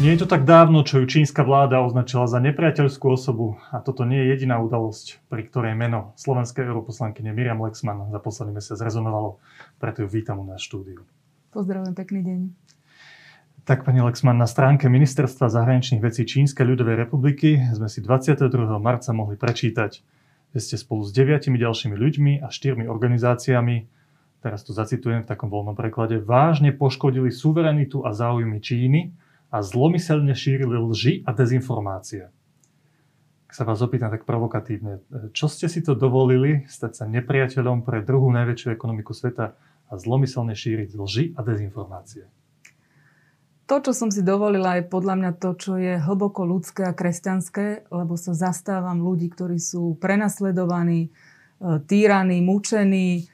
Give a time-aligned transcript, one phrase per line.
[0.00, 4.08] Nie je to tak dávno, čo ju čínska vláda označila za nepriateľskú osobu a toto
[4.08, 9.36] nie je jediná udalosť, pri ktorej meno slovenskej europoslankyne Miriam Lexman za posledný mesiac rezonovalo,
[9.76, 11.04] preto ju vítam u nás štúdiu.
[11.52, 12.40] Pozdravujem, pekný deň.
[13.68, 18.48] Tak, pani Lexman, na stránke Ministerstva zahraničných vecí Čínskej ľudovej republiky sme si 22.
[18.80, 20.00] marca mohli prečítať,
[20.56, 23.84] že ste spolu s deviatimi ďalšími ľuďmi a štyrmi organizáciami,
[24.40, 29.12] teraz to zacitujem v takom voľnom preklade, vážne poškodili suverenitu a záujmy Číny,
[29.50, 32.30] a zlomyselne šírili lži a dezinformácie.
[33.50, 35.02] Ak sa vás opýtam tak provokatívne,
[35.34, 39.58] čo ste si to dovolili stať sa nepriateľom pre druhú najväčšiu ekonomiku sveta
[39.90, 42.30] a zlomyselne šíriť lži a dezinformácie?
[43.66, 47.86] To, čo som si dovolila, je podľa mňa to, čo je hlboko ľudské a kresťanské,
[47.90, 51.10] lebo sa zastávam ľudí, ktorí sú prenasledovaní, e,
[51.86, 53.30] týraní, mučení,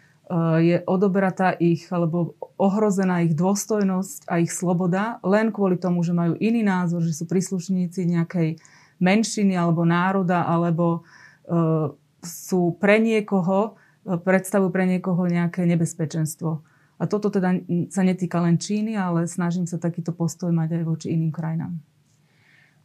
[0.58, 6.34] je odobratá ich alebo ohrozená ich dôstojnosť a ich sloboda len kvôli tomu, že majú
[6.42, 8.58] iný názor, že sú príslušníci nejakej
[8.98, 11.06] menšiny alebo národa alebo
[11.46, 11.94] uh,
[12.26, 16.58] sú pre niekoho, uh, predstavujú pre niekoho nejaké nebezpečenstvo.
[16.96, 17.60] A toto teda
[17.92, 21.76] sa netýka len Číny, ale snažím sa takýto postoj mať aj voči iným krajinám.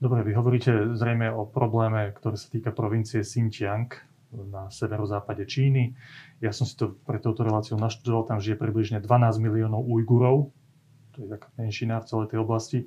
[0.04, 5.94] Dobre, vy hovoríte zrejme o probléme, ktorý sa týka provincie Xinjiang na severozápade Číny.
[6.40, 10.56] Ja som si to pre touto reláciou naštudoval, tam žije približne 12 miliónov Ujgurov,
[11.12, 12.80] to je taká menšina v celej tej oblasti,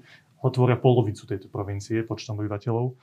[0.45, 2.97] otvoria polovicu tejto provincie počtom obyvateľov.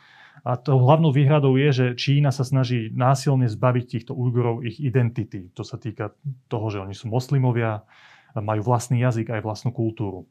[0.46, 5.50] A to hlavnou výhradou je, že Čína sa snaží násilne zbaviť týchto Ujgurov ich identity.
[5.58, 6.14] To sa týka
[6.48, 7.84] toho, že oni sú moslimovia,
[8.38, 10.30] majú vlastný jazyk aj vlastnú kultúru.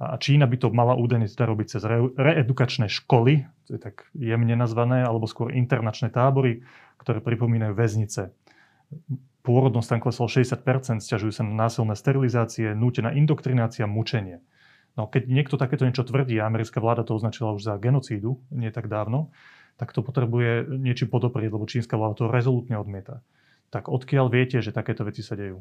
[0.00, 4.08] A Čína by to mala údajne teda robiť cez re- reedukačné školy, to je tak
[4.16, 6.64] jemne nazvané, alebo skôr internačné tábory,
[6.96, 8.32] ktoré pripomínajú väznice.
[9.44, 14.40] Pôrodnosť tam klesla 60%, stiažujú sa na násilné sterilizácie, nútená indoktrinácia, mučenie.
[14.96, 18.72] No keď niekto takéto niečo tvrdí, a americká vláda to označila už za genocídu nie
[18.72, 19.30] tak dávno,
[19.76, 23.20] tak to potrebuje niečo podoprieť, lebo čínska vláda to rezolutne odmieta.
[23.68, 25.60] Tak odkiaľ viete, že takéto veci sa dejú?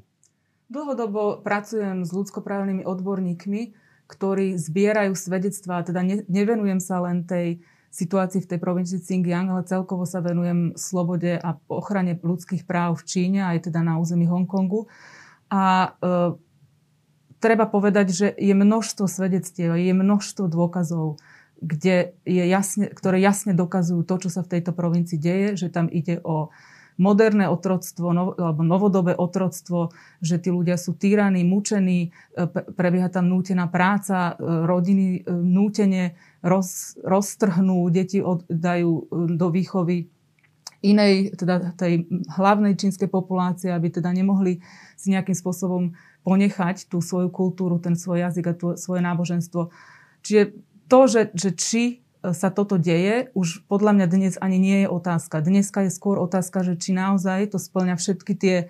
[0.71, 3.61] Dlhodobo pracujem s ľudskoprávnymi odborníkmi,
[4.09, 7.61] ktorí zbierajú svedectvá, teda nevenujem sa len tej
[7.93, 13.05] situácii v tej provincii Xinjiang, ale celkovo sa venujem slobode a ochrane ľudských práv v
[13.05, 14.89] Číne, aj teda na území Hongkongu.
[15.49, 16.37] A e,
[17.41, 21.17] treba povedať, že je množstvo svedectiev, je množstvo dôkazov,
[21.59, 25.89] kde je jasne, ktoré jasne dokazujú to, čo sa v tejto provincii deje, že tam
[25.89, 26.53] ide o
[26.99, 32.45] moderné otroctvo no, alebo novodobé otroctvo, že tí ľudia sú týraní, mučení, e,
[32.75, 38.91] prebieha tam nútená práca, e, rodiny e, nútene roz, roztrhnú, deti oddajú
[39.31, 40.11] do výchovy
[40.79, 44.63] inej, teda tej hlavnej čínskej populácie, aby teda nemohli
[44.95, 49.71] si nejakým spôsobom ponechať tú svoju kultúru, ten svoj jazyk a tú, svoje náboženstvo.
[50.23, 50.43] Čiže
[50.91, 51.83] to, že, že či
[52.19, 55.39] sa toto deje, už podľa mňa dnes ani nie je otázka.
[55.39, 58.65] Dneska je skôr otázka, že či naozaj to splňa všetky tie e,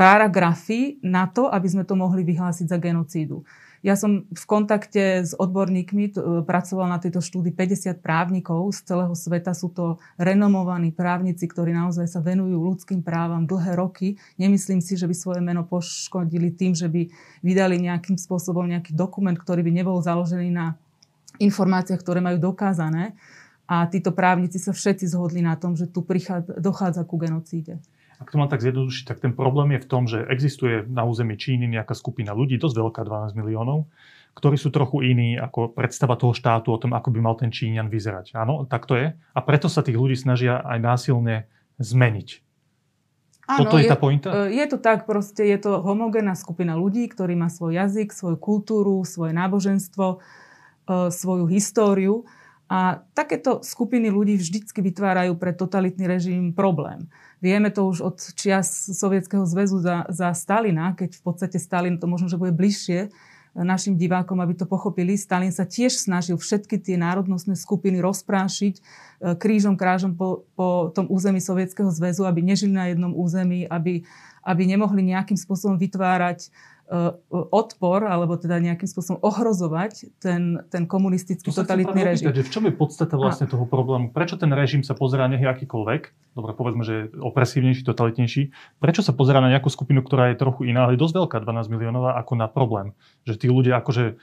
[0.00, 3.44] paragrafy na to, aby sme to mohli vyhlásiť za genocídu.
[3.80, 6.12] Ja som v kontakte s odborníkmi, e,
[6.48, 9.52] pracoval na tejto štúdii 50 právnikov z celého sveta.
[9.52, 14.16] Sú to renomovaní právnici, ktorí naozaj sa venujú ľudským právam dlhé roky.
[14.40, 17.04] Nemyslím si, že by svoje meno poškodili tým, že by
[17.44, 20.80] vydali nejakým spôsobom nejaký dokument, ktorý by nebol založený na
[21.40, 23.16] informáciách, ktoré majú dokázané.
[23.70, 27.78] A títo právnici sa všetci zhodli na tom, že tu prichádza, dochádza ku genocíde.
[28.20, 31.40] Ak to mám tak zjednodušiť, tak ten problém je v tom, že existuje na území
[31.40, 33.88] Číny nejaká skupina ľudí, dosť veľká, 12 miliónov,
[34.36, 37.88] ktorí sú trochu iní ako predstava toho štátu o tom, ako by mal ten Číňan
[37.88, 38.36] vyzerať.
[38.36, 39.16] Áno, tak to je.
[39.16, 41.48] A preto sa tých ľudí snažia aj násilne
[41.80, 42.28] zmeniť.
[43.50, 44.28] Áno, Toto je, je tá pointa?
[44.46, 48.38] E, je to tak, proste je to homogénna skupina ľudí, ktorí má svoj jazyk, svoju
[48.38, 50.22] kultúru, svoje náboženstvo,
[51.10, 52.26] svoju históriu.
[52.70, 57.10] A takéto skupiny ľudí vždycky vytvárajú pre totalitný režim problém.
[57.42, 62.06] Vieme to už od čias Sovietskeho zväzu za, za Stalina, keď v podstate Stalin, to
[62.06, 63.10] možno, že bude bližšie
[63.50, 65.18] našim divákom, aby to pochopili.
[65.18, 68.80] Stalin sa tiež snažil všetky tie národnostné skupiny rozprášiť e,
[69.34, 74.06] krížom, krážom po, po tom území Sovietskeho zväzu, aby nežili na jednom území, aby,
[74.46, 76.79] aby nemohli nejakým spôsobom vytvárať E,
[77.30, 82.26] odpor, alebo teda nejakým spôsobom ohrozovať ten, ten komunistický to totalitný režim.
[82.26, 83.50] Opýtať, že v čom je podstata vlastne a...
[83.54, 84.10] toho problému?
[84.10, 88.42] Prečo ten režim sa pozerá nech akýkoľvek, dobre povedzme, že je opresívnejší, totalitnejší,
[88.82, 91.70] prečo sa pozerá na nejakú skupinu, ktorá je trochu iná, ale je dosť veľká, 12
[91.70, 92.98] miliónová, ako na problém?
[93.22, 94.18] Že tí ľudia akože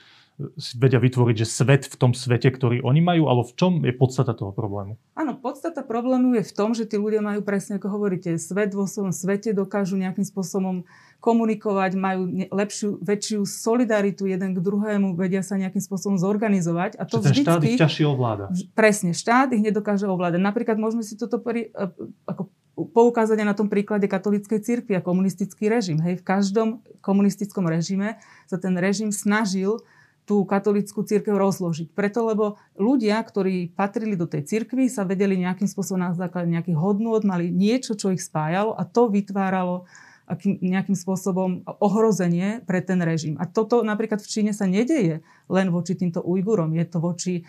[0.78, 4.38] vedia vytvoriť, že svet v tom svete, ktorý oni majú, ale v čom je podstata
[4.38, 4.94] toho problému?
[5.18, 8.86] Áno, podstata problému je v tom, že tí ľudia majú presne, ako hovoríte, svet vo
[8.86, 10.86] svojom svete, dokážu nejakým spôsobom
[11.18, 16.94] komunikovať, majú lepšiu, väčšiu solidaritu jeden k druhému, vedia sa nejakým spôsobom zorganizovať.
[16.94, 18.44] A to vždycky, štát ich ťažšie ovláda.
[18.78, 20.38] Presne, štát ich nedokáže ovládať.
[20.38, 21.84] Napríklad môžeme si toto pri, e,
[22.22, 25.98] ako poukázať aj na tom príklade katolíckej cirkvi a komunistický režim.
[25.98, 26.68] Hej, v každom
[27.02, 29.82] komunistickom režime sa ten režim snažil
[30.22, 31.96] tú katolickú církev rozložiť.
[31.96, 36.76] Preto, lebo ľudia, ktorí patrili do tej cirkvi, sa vedeli nejakým spôsobom na základe nejakých
[36.76, 39.88] hodnôt, mali niečo, čo ich spájalo a to vytváralo
[40.28, 43.40] akým, nejakým spôsobom ohrozenie pre ten režim.
[43.40, 46.76] A toto napríklad v Číne sa nedeje len voči týmto Ujgurom.
[46.76, 47.42] Je to voči e,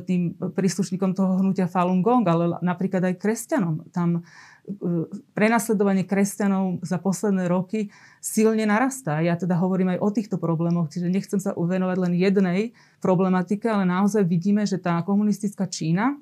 [0.00, 3.90] tým príslušníkom toho hnutia Falun Gong, ale napríklad aj kresťanom.
[3.90, 7.90] Tam e, prenasledovanie kresťanov za posledné roky
[8.22, 9.18] silne narastá.
[9.18, 12.60] Ja teda hovorím aj o týchto problémoch, čiže nechcem sa uvenovať len jednej
[13.02, 16.16] problematike, ale naozaj vidíme, že tá komunistická Čína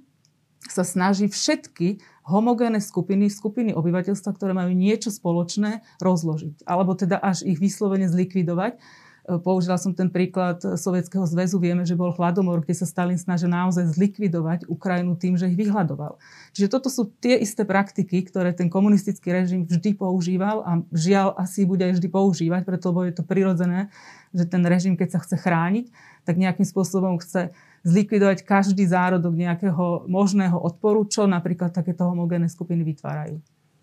[0.68, 6.68] sa snaží všetky homogénne skupiny, skupiny obyvateľstva, ktoré majú niečo spoločné, rozložiť.
[6.68, 8.76] Alebo teda až ich vyslovene zlikvidovať.
[8.76, 8.78] E,
[9.40, 11.58] použila som ten príklad Sovietskeho zväzu.
[11.58, 16.20] Vieme, že bol hladomor, kde sa Stalin snažil naozaj zlikvidovať Ukrajinu tým, že ich vyhľadoval.
[16.52, 21.64] Čiže toto sú tie isté praktiky, ktoré ten komunistický režim vždy používal a žiaľ asi
[21.64, 23.88] bude aj vždy používať, preto je to prirodzené,
[24.30, 25.90] že ten režim, keď sa chce chrániť,
[26.22, 27.50] tak nejakým spôsobom chce
[27.80, 33.40] zlikvidovať každý zárodok nejakého možného odporu, čo napríklad takéto homogénne skupiny vytvárajú.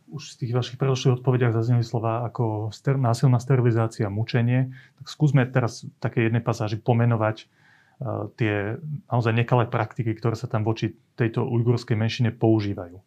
[0.07, 4.71] Už z tých vašich predošlých odpovediach zazneli slova ako ster- násilná sterilizácia, mučenie.
[5.03, 8.79] Tak skúsme teraz v takej jednej pasáži pomenovať uh, tie
[9.11, 13.03] naozaj nekalé praktiky, ktoré sa tam voči tejto ujgurskej menšine používajú.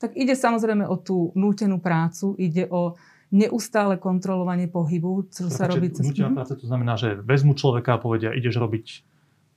[0.00, 2.96] Tak ide samozrejme o tú nútenú prácu, ide o
[3.30, 6.02] neustále kontrolovanie pohybu, čo sa robí cez...
[6.10, 8.86] Nútená práca to znamená, že vezmu človeka a povedia, ideš robiť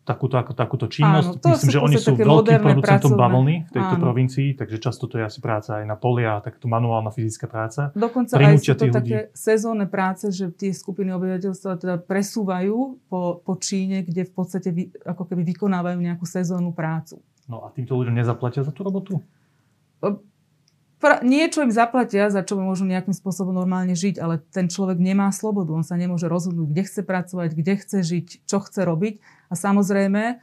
[0.04, 1.40] takúto, ako, takúto činnosť.
[1.40, 3.24] Áno, Myslím, že oni sú veľkým producentom pracovné.
[3.24, 4.04] bavlny v tejto Áno.
[4.04, 7.96] provincii, takže často to je asi práca aj na polia, tak to manuálna fyzická práca.
[7.96, 9.36] Dokonca aj sú to také ľudí.
[9.36, 14.92] sezónne práce, že tie skupiny obyvateľstva teda presúvajú po, po Číne, kde v podstate vy,
[15.08, 17.24] ako keby vykonávajú nejakú sezónnu prácu.
[17.48, 19.24] No a týmto ľuďom nezaplatia za tú robotu?
[20.04, 20.20] pra,
[21.24, 25.76] niečo im zaplatia, za čo môžu nejakým spôsobom normálne žiť, ale ten človek nemá slobodu.
[25.76, 29.14] On sa nemôže rozhodnúť, kde chce pracovať, kde chce žiť, čo chce robiť.
[29.50, 30.36] A samozrejme, e,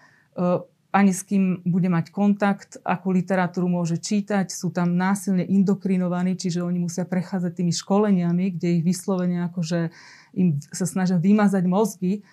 [0.90, 6.66] ani s kým bude mať kontakt, akú literatúru môže čítať, sú tam násilne indokrinovaní, čiže
[6.66, 9.94] oni musia prechádzať tými školeniami, kde ich vyslovene akože
[10.34, 12.26] im sa snažia vymazať mozgy,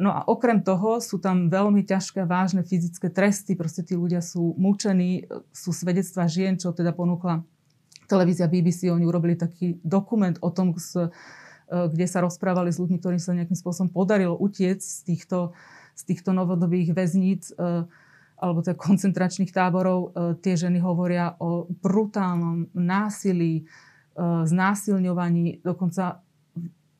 [0.00, 3.52] no a okrem toho sú tam veľmi ťažké, vážne fyzické tresty.
[3.52, 7.44] Proste tí ľudia sú mučení, sú svedectvá žien, čo teda ponúkla
[8.08, 8.88] televízia BBC.
[8.88, 11.08] Oni urobili taký dokument o tom, eh,
[11.68, 15.52] kde sa rozprávali s ľuďmi, ktorým sa nejakým spôsobom podarilo utiec z týchto,
[15.96, 17.84] z týchto novodobých väzníc eh,
[18.42, 20.18] alebo teda koncentračných táborov.
[20.42, 23.70] Tie ženy hovoria o brutálnom násilí,
[24.18, 26.18] znásilňovaní, dokonca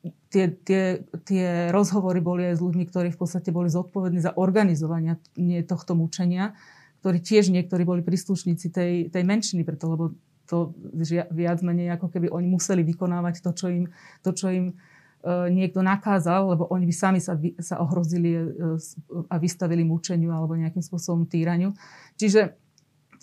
[0.03, 0.83] tie, tie,
[1.23, 5.15] tie rozhovory boli aj s ľuďmi, ktorí v podstate boli zodpovední za organizovanie
[5.63, 6.57] tohto mučenia,
[6.99, 10.11] ktorí tiež niektorí boli príslušníci tej, tej menšiny, preto lebo
[10.43, 10.75] to
[11.31, 13.83] viac menej ako keby oni museli vykonávať to, čo im,
[14.19, 14.73] to, čo im e,
[15.55, 18.43] niekto nakázal, lebo oni by sami sa, sa ohrozili e,
[19.31, 21.71] a vystavili mučeniu alebo nejakým spôsobom týraniu.
[22.19, 22.59] Čiže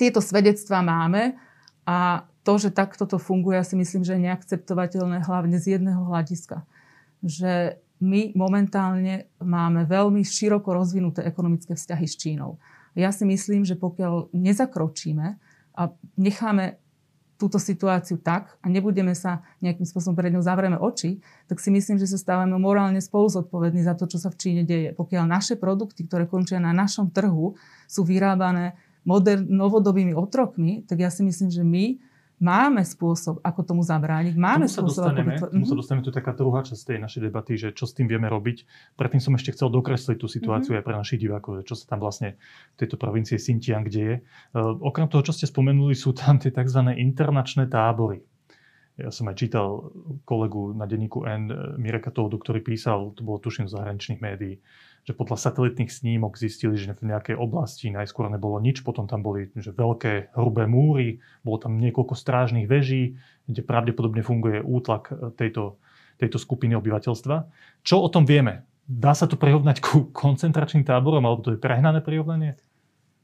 [0.00, 1.36] tieto svedectvá máme
[1.84, 6.08] a to, že takto to funguje, ja si myslím, že je neakceptovateľné hlavne z jedného
[6.08, 6.64] hľadiska
[7.20, 12.56] že my momentálne máme veľmi široko rozvinuté ekonomické vzťahy s Čínou.
[12.96, 15.36] Ja si myslím, že pokiaľ nezakročíme
[15.76, 15.82] a
[16.16, 16.80] necháme
[17.40, 21.96] túto situáciu tak a nebudeme sa nejakým spôsobom pred ňou zavrieme oči, tak si myslím,
[21.96, 24.92] že sa stávame morálne spolu zodpovední za to, čo sa v Číne deje.
[24.92, 27.56] Pokiaľ naše produkty, ktoré končia na našom trhu,
[27.88, 28.76] sú vyrábané
[29.08, 31.96] modern, novodobými otrokmi, tak ja si myslím, že my
[32.40, 34.34] máme spôsob, ako tomu zabrániť.
[34.34, 35.80] Máme tomu spôsob, dostaneme, ako tomu sa mhm.
[35.84, 38.64] dostaneme, to je taká druhá časť tej našej debaty, že čo s tým vieme robiť.
[38.96, 40.82] Predtým som ešte chcel dokresliť tú situáciu mm-hmm.
[40.82, 42.40] aj pre našich divákov, čo sa tam vlastne
[42.74, 44.24] v tejto provincie Xinjiang deje.
[44.56, 46.80] Uh, okrem toho, čo ste spomenuli, sú tam tie tzv.
[46.96, 48.24] internačné tábory.
[49.00, 49.92] Ja som aj čítal
[50.28, 51.48] kolegu na denníku N,
[51.80, 54.60] Mireka Tódu, ktorý písal, to bolo tuším z zahraničných médií,
[55.04, 59.48] že podľa satelitných snímok zistili, že v nejakej oblasti najskôr nebolo nič, potom tam boli
[59.56, 63.16] že veľké hrubé múry, bolo tam niekoľko strážnych veží,
[63.48, 65.80] kde pravdepodobne funguje útlak e, tejto,
[66.20, 67.36] tejto skupiny obyvateľstva.
[67.80, 68.68] Čo o tom vieme?
[68.84, 72.60] Dá sa to prirovnať ku koncentračným táborom, alebo to je prehnané prirovnanie?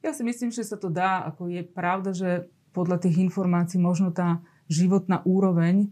[0.01, 1.27] Ja si myslím, že sa to dá.
[1.29, 4.39] Ako je pravda, že podľa tých informácií možno tá
[4.71, 5.91] životná úroveň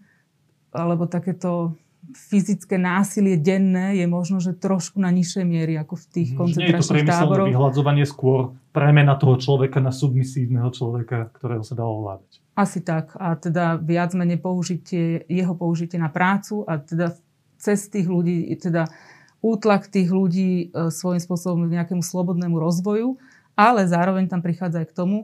[0.74, 1.78] alebo takéto
[2.12, 7.48] fyzické násilie denné je možno, že trošku na nižšej miery ako v tých koncentračných táboroch.
[7.48, 12.44] Nie je to vyhľadzovanie skôr premena toho človeka na submisívneho človeka, ktorého sa dalo ovládať.
[12.54, 13.16] Asi tak.
[13.16, 17.16] A teda viac menej použitie, jeho použitie na prácu a teda
[17.56, 18.86] cez tých ľudí, teda
[19.40, 23.16] útlak tých ľudí e, svojím spôsobom nejakému slobodnému rozvoju,
[23.54, 25.18] ale zároveň tam prichádza aj k tomu,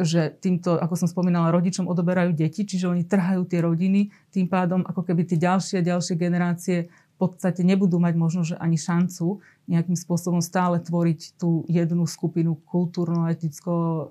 [0.00, 4.80] že týmto, ako som spomínala, rodičom odoberajú deti, čiže oni trhajú tie rodiny, tým pádom
[4.88, 9.44] ako keby tie ďalšie a ďalšie generácie v podstate nebudú mať možno, že ani šancu
[9.68, 14.06] nejakým spôsobom stále tvoriť tú jednu skupinu kultúrno-eticko e,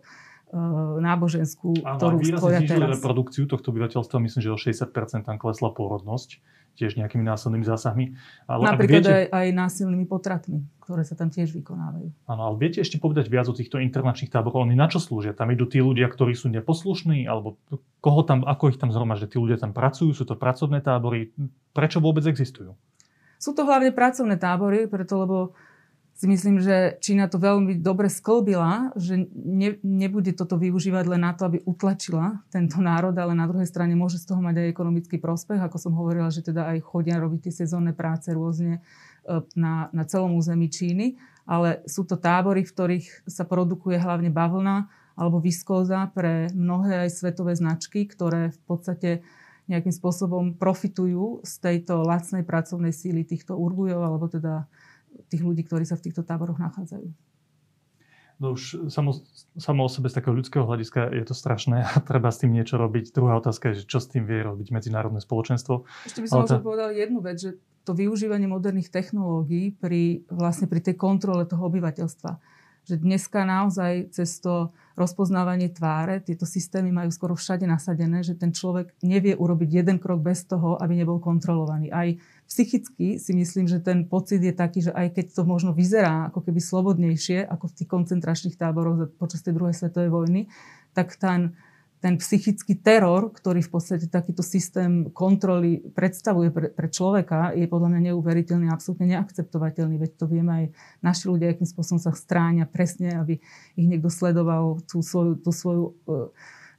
[1.02, 3.02] náboženskú, ktorú stvoria teraz.
[3.02, 6.40] reprodukciu tohto obyvateľstva, myslím, že o 60% tam klesla pôrodnosť
[6.76, 8.16] tiež nejakými násilnými zásahmi.
[8.48, 12.10] Ale Napríklad viete, aj, aj násilnými potratmi, ktoré sa tam tiež vykonávajú.
[12.26, 14.64] Áno, ale viete ešte povedať viac o týchto internačných táboroch?
[14.64, 15.36] Oni na čo slúžia?
[15.36, 17.28] Tam idú tí ľudia, ktorí sú neposlušní?
[17.28, 17.60] Alebo
[18.00, 19.30] koho tam, ako ich tam zhromaždia?
[19.30, 20.16] Tí ľudia tam pracujú?
[20.16, 21.32] Sú to pracovné tábory?
[21.72, 22.76] Prečo vôbec existujú?
[23.42, 25.38] Sú to hlavne pracovné tábory, preto lebo
[26.22, 31.34] si myslím, že Čína to veľmi dobre sklbila, že ne, nebude toto využívať len na
[31.34, 35.18] to, aby utlačila tento národ, ale na druhej strane môže z toho mať aj ekonomický
[35.18, 35.58] prospech.
[35.58, 38.86] Ako som hovorila, že teda aj chodia robiť tie sezónne práce rôzne
[39.26, 41.18] e, na, na celom území Číny.
[41.50, 47.18] Ale sú to tábory, v ktorých sa produkuje hlavne bavlna alebo viskóza pre mnohé aj
[47.18, 49.10] svetové značky, ktoré v podstate
[49.66, 54.70] nejakým spôsobom profitujú z tejto lacnej pracovnej síly týchto urgujov, alebo teda
[55.30, 57.08] tých ľudí, ktorí sa v týchto táboroch nachádzajú.
[58.42, 59.14] No už samo,
[59.54, 62.82] samo o sebe z takého ľudského hľadiska je to strašné a treba s tým niečo
[62.82, 63.14] robiť.
[63.14, 65.86] Druhá otázka je, že čo s tým vie robiť medzinárodné spoločenstvo.
[66.10, 66.66] Ešte by som možno tá...
[66.66, 72.62] povedal jednu vec, že to využívanie moderných technológií pri, vlastne pri tej kontrole toho obyvateľstva
[72.82, 78.50] že dneska naozaj cez to rozpoznávanie tváre, tieto systémy majú skoro všade nasadené, že ten
[78.50, 81.94] človek nevie urobiť jeden krok bez toho, aby nebol kontrolovaný.
[81.94, 82.10] Aj
[82.52, 86.44] psychicky si myslím, že ten pocit je taký, že aj keď to možno vyzerá ako
[86.44, 90.42] keby slobodnejšie, ako v tých koncentračných táboroch počas tej druhej svetovej vojny,
[90.92, 91.56] tak ten,
[92.04, 97.96] ten psychický teror, ktorý v podstate takýto systém kontroly predstavuje pre, pre človeka, je podľa
[97.96, 99.96] mňa neuveriteľný, absolútne neakceptovateľný.
[99.96, 100.66] Veď to vieme aj
[101.00, 103.40] naši ľudia, akým spôsobom sa stráňa presne, aby
[103.80, 106.28] ich niekto sledoval tú svoju, tú svoju, uh,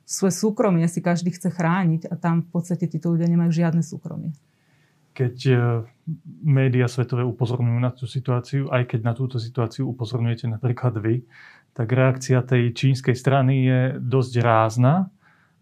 [0.05, 4.37] svoje súkromie si každý chce chrániť a tam v podstate títo ľudia nemajú žiadne súkromie.
[5.13, 5.85] Keď uh,
[6.43, 11.23] médiá svetové upozorňujú na tú situáciu, aj keď na túto situáciu upozorňujete napríklad vy,
[11.73, 15.09] tak reakcia tej čínskej strany je dosť rázna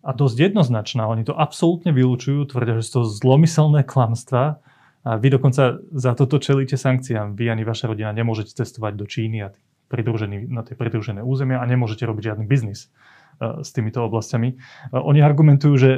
[0.00, 1.06] a dosť jednoznačná.
[1.06, 4.58] Oni to absolútne vylúčujú, tvrdia, že sú to zlomyselné klamstvá
[5.00, 7.36] a vy dokonca za toto čelíte sankciám.
[7.36, 9.48] Vy ani vaša rodina nemôžete cestovať do Číny a
[9.90, 14.54] na tie pridružené územia a nemôžete robiť žiadny biznis e, s týmito oblastiami.
[14.54, 14.56] E,
[14.94, 15.90] oni argumentujú, že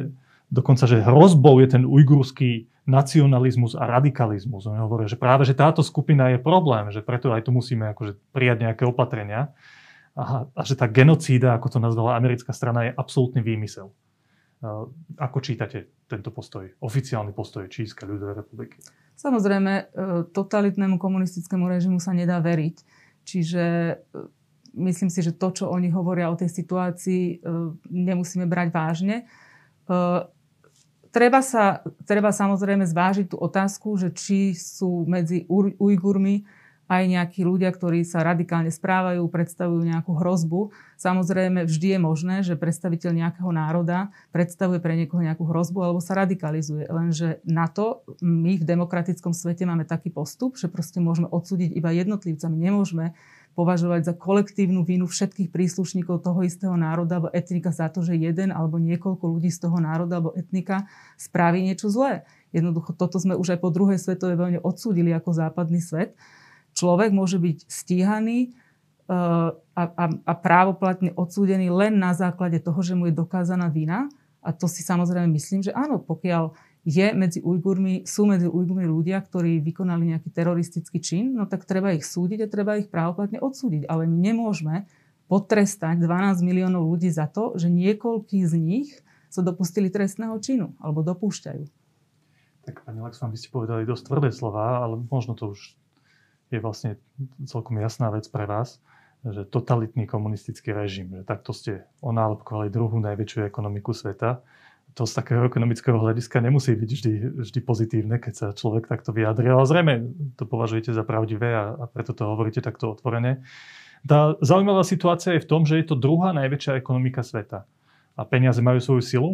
[0.53, 4.69] dokonca, že hrozbou je ten ujgurský nacionalizmus a radikalizmus.
[4.69, 8.21] Oni hovoria, že práve že táto skupina je problém, že preto aj tu musíme akože
[8.37, 9.57] prijať nejaké opatrenia
[10.13, 13.89] a, a že tá genocída, ako to nazvala americká strana, je absolútny výmysel.
[15.19, 18.79] Ako čítate tento postoj, oficiálny postoj Čínskej ľudovej republiky?
[19.19, 19.85] Samozrejme, e,
[20.31, 22.77] totalitnému komunistickému režimu sa nedá veriť.
[23.27, 23.95] Čiže e,
[24.79, 27.37] myslím si, že to, čo oni hovoria o tej situácii, e,
[27.91, 29.17] nemusíme brať vážne.
[31.13, 35.45] Treba, sa, treba samozrejme zvážiť tú otázku, že či sú medzi
[35.77, 36.49] Ujgurmi
[36.93, 40.73] aj nejakí ľudia, ktorí sa radikálne správajú, predstavujú nejakú hrozbu.
[41.01, 46.17] Samozrejme, vždy je možné, že predstaviteľ nejakého národa predstavuje pre niekoho nejakú hrozbu alebo sa
[46.17, 46.89] radikalizuje.
[46.93, 51.93] Lenže na to my v demokratickom svete máme taký postup, že proste môžeme odsúdiť iba
[51.97, 52.57] jednotlivcami.
[52.61, 53.17] Nemôžeme
[53.53, 58.49] považovať za kolektívnu vinu všetkých príslušníkov toho istého národa alebo etnika za to, že jeden
[58.49, 60.89] alebo niekoľko ľudí z toho národa alebo etnika
[61.21, 62.25] spraví niečo zlé.
[62.57, 66.17] Jednoducho toto sme už aj po druhej svetovej vojne odsúdili ako západný svet
[66.73, 72.97] človek môže byť stíhaný eh, a, a, a právoplatne odsúdený len na základe toho, že
[72.97, 74.09] mu je dokázaná vina.
[74.43, 76.51] A to si samozrejme myslím, že áno, pokiaľ
[76.83, 81.95] je medzi Ujgurmi, sú medzi Ujgurmi ľudia, ktorí vykonali nejaký teroristický čin, no tak treba
[81.95, 83.87] ich súdiť a treba ich právoplatne odsúdiť.
[83.87, 84.91] Ale my nemôžeme
[85.31, 88.91] potrestať 12 miliónov ľudí za to, že niekoľkí z nich
[89.33, 91.65] sa dopustili trestného činu alebo dopúšťajú.
[92.63, 95.75] Tak pani Laxman, vy ste povedali dosť tvrdé slova, ale možno to už
[96.53, 97.01] je vlastne
[97.49, 98.79] celkom jasná vec pre vás,
[99.25, 104.45] že totalitný komunistický režim, že takto ste onálepkovali druhú najväčšiu ekonomiku sveta.
[104.93, 107.13] To z takého ekonomického hľadiska nemusí byť vždy,
[107.49, 109.95] vždy pozitívne, keď sa človek takto vyjadri, ale zrejme
[110.37, 113.41] to považujete za pravdivé a, a preto to hovoríte takto otvorene.
[114.05, 117.65] Tá zaujímavá situácia je v tom, že je to druhá najväčšia ekonomika sveta.
[118.19, 119.31] A peniaze majú svoju silu.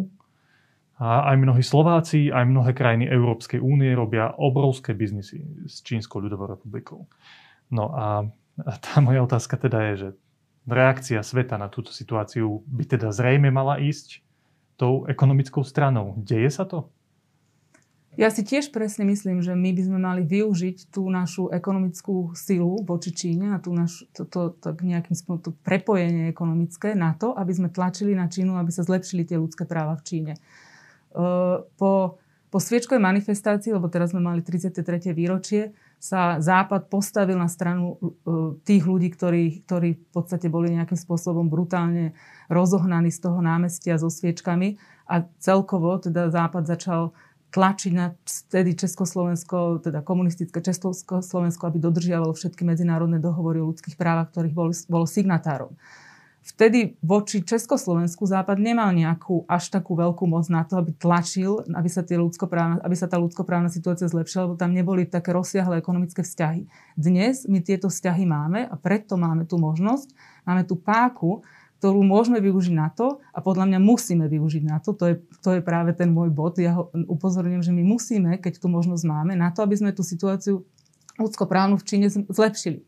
[0.99, 6.51] A aj mnohí Slováci, aj mnohé krajiny Európskej únie robia obrovské biznisy s Čínskou ľudovou
[6.55, 7.07] republikou.
[7.71, 8.27] No a
[8.83, 10.09] tá moja otázka teda je, že
[10.67, 14.21] reakcia sveta na túto situáciu by teda zrejme mala ísť
[14.79, 16.15] tou ekonomickou stranou.
[16.15, 16.87] Deje sa to?
[18.19, 22.81] Ja si tiež presne myslím, že my by sme mali využiť tú našu ekonomickú silu
[22.83, 27.31] voči Číne a tú naš, to, to, to, nejakým spôsobom to prepojenie ekonomické na to,
[27.37, 30.33] aby sme tlačili na Čínu, aby sa zlepšili tie ľudské práva v Číne.
[31.15, 32.19] Uh, po,
[32.49, 34.83] po sviečkovej manifestácii, lebo teraz sme mali 33.
[35.15, 40.95] výročie, sa Západ postavil na stranu uh, tých ľudí, ktorí, ktorí v podstate boli nejakým
[40.95, 42.15] spôsobom brutálne
[42.47, 44.79] rozohnaní z toho námestia so sviečkami
[45.11, 47.11] a celkovo teda Západ začal
[47.49, 54.29] tlačiť na vtedy Československo, teda komunistické Československo, aby dodržiavalo všetky medzinárodné dohovory o ľudských právach,
[54.31, 55.73] ktorých bol, bolo signatárom.
[56.39, 61.89] Vtedy voči Československu Západ nemal nejakú až takú veľkú moc na to, aby tlačil, aby
[61.91, 66.65] sa, tie aby sa tá ľudskoprávna situácia zlepšila, lebo tam neboli také rozsiahle ekonomické vzťahy.
[66.95, 70.15] Dnes my tieto vzťahy máme a preto máme tú možnosť,
[70.47, 71.43] máme tú páku,
[71.79, 74.91] ktorú môžeme využiť na to a podľa mňa musíme využiť na to.
[74.99, 76.59] To je, to je práve ten môj bod.
[76.59, 80.03] Ja ho upozorňujem, že my musíme, keď tú možnosť máme, na to, aby sme tú
[80.03, 80.67] situáciu
[81.15, 82.83] ľudskoprávnu v Číne zlepšili.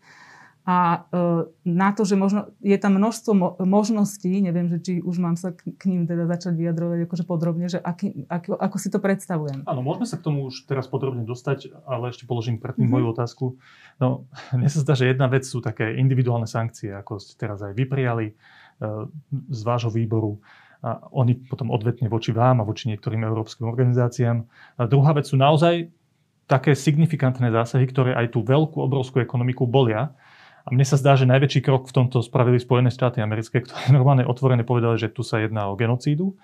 [0.72, 5.20] A e, na to, že možno, je tam množstvo mo- možností, neviem, že či už
[5.20, 8.88] mám sa k, k ním teda začať vyjadrovať akože podrobne, že aký, ako, ako si
[8.88, 9.68] to predstavujem.
[9.68, 13.04] Áno, môžeme sa k tomu už teraz podrobne dostať, ale ešte položím predtým mm-hmm.
[13.04, 13.46] moju otázku.
[14.00, 17.76] No, mne sa zdá, že jedna vec sú také individuálne sankcie, ako ste teraz aj
[17.76, 18.32] vyprijali
[19.30, 20.42] z vášho výboru.
[20.82, 24.42] A oni potom odvetne voči vám a voči niektorým európskym organizáciám.
[24.82, 25.94] A druhá vec sú naozaj
[26.50, 30.12] také signifikantné zásahy, ktoré aj tú veľkú, obrovskú ekonomiku bolia.
[30.62, 34.28] A mne sa zdá, že najväčší krok v tomto spravili Spojené štáty americké, ktoré normálne
[34.28, 36.38] otvorene povedali, že tu sa jedná o genocídu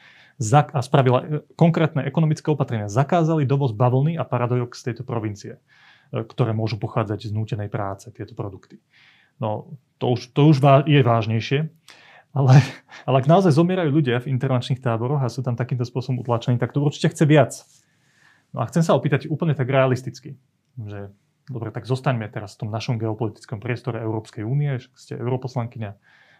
[0.53, 1.25] a spravila e,
[1.57, 2.89] konkrétne ekonomické opatrenia.
[2.89, 8.09] Zakázali dovoz bavlny a paradox z tejto provincie, e, ktoré môžu pochádzať z nútenej práce,
[8.13, 8.77] tieto produkty.
[9.41, 11.59] No, to už, to už je vážnejšie.
[12.37, 12.53] Ale,
[13.09, 16.69] ale ak naozaj zomierajú ľudia v intervenčných táboroch a sú tam takýmto spôsobom utlačení, tak
[16.73, 17.53] to určite chce viac.
[18.53, 20.37] No a chcem sa opýtať úplne tak realisticky,
[20.77, 21.09] že
[21.47, 25.95] dobre, tak zostaňme teraz v tom našom geopolitickom priestore Európskej únie, ste europoslankyňa.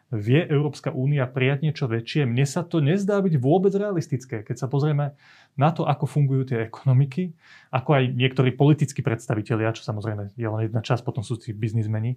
[0.08, 2.24] Vie Európska únia prijať niečo väčšie?
[2.24, 4.40] Mne sa to nezdá byť vôbec realistické.
[4.40, 5.20] Keď sa pozrieme
[5.60, 7.36] na to, ako fungujú tie ekonomiky,
[7.76, 12.16] ako aj niektorí politickí predstavitelia, čo samozrejme je len jedna časť, potom sú tí biznismeni,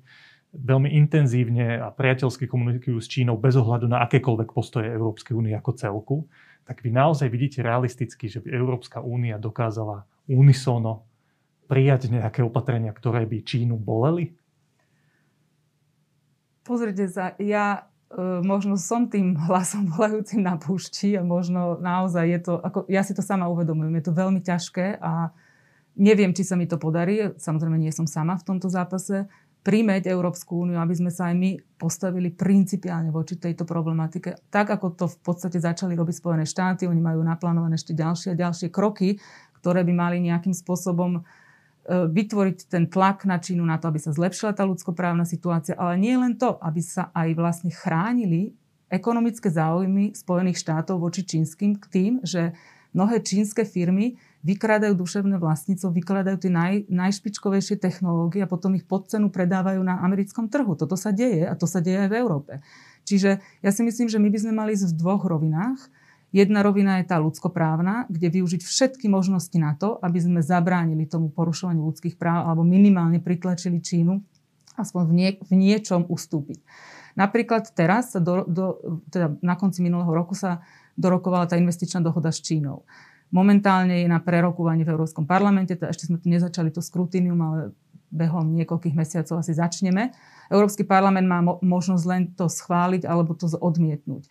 [0.54, 5.74] veľmi intenzívne a priateľsky komunikujú s Čínou bez ohľadu na akékoľvek postoje Európskej únie ako
[5.74, 6.16] celku,
[6.70, 11.09] tak vy naozaj vidíte realisticky, že by Európska únia dokázala unisono
[11.70, 14.34] prijať nejaké opatrenia, ktoré by Čínu boleli?
[16.66, 22.40] Pozrite sa, ja e, možno som tým hlasom volajúcim na púšti a možno naozaj je
[22.42, 25.30] to, ako, ja si to sama uvedomujem, je to veľmi ťažké a
[25.94, 27.38] neviem, či sa mi to podarí.
[27.38, 29.30] Samozrejme, nie som sama v tomto zápase
[29.60, 34.48] príjmeť Európsku úniu, aby sme sa aj my postavili principiálne voči tejto problematike.
[34.48, 38.40] Tak, ako to v podstate začali robiť Spojené štáty, oni majú naplánované ešte ďalšie a
[38.40, 39.20] ďalšie kroky,
[39.60, 41.22] ktoré by mali nejakým spôsobom e,
[41.88, 46.14] vytvoriť ten tlak na Čínu na to, aby sa zlepšila tá ľudskoprávna situácia, ale nie
[46.14, 48.52] len to, aby sa aj vlastne chránili
[48.90, 52.52] ekonomické záujmy Spojených štátov voči čínskym k tým, že
[52.90, 59.06] mnohé čínske firmy vykrádajú duševné vlastníctvo, vykladajú tie naj, najšpičkovejšie technológie a potom ich pod
[59.06, 60.74] cenu predávajú na americkom trhu.
[60.74, 62.52] Toto sa deje a to sa deje aj v Európe.
[63.06, 65.78] Čiže ja si myslím, že my by sme mali ísť v dvoch rovinách.
[66.30, 71.26] Jedna rovina je tá ľudskoprávna, kde využiť všetky možnosti na to, aby sme zabránili tomu
[71.34, 74.22] porušovaniu ľudských práv alebo minimálne pritlačili Čínu
[74.78, 76.62] aspoň v, nie, v niečom ustúpiť.
[77.18, 78.78] Napríklad teraz, do, do,
[79.10, 80.62] teda na konci minulého roku sa
[80.94, 82.86] dorokovala tá investičná dohoda s Čínou.
[83.34, 87.58] Momentálne je na prerokovaní v Európskom parlamente, to ešte sme tu nezačali to skrutinium, ale
[88.10, 90.10] behom niekoľkých mesiacov asi začneme.
[90.50, 94.26] Európsky parlament má mo- možnosť len to schváliť alebo to odmietnúť.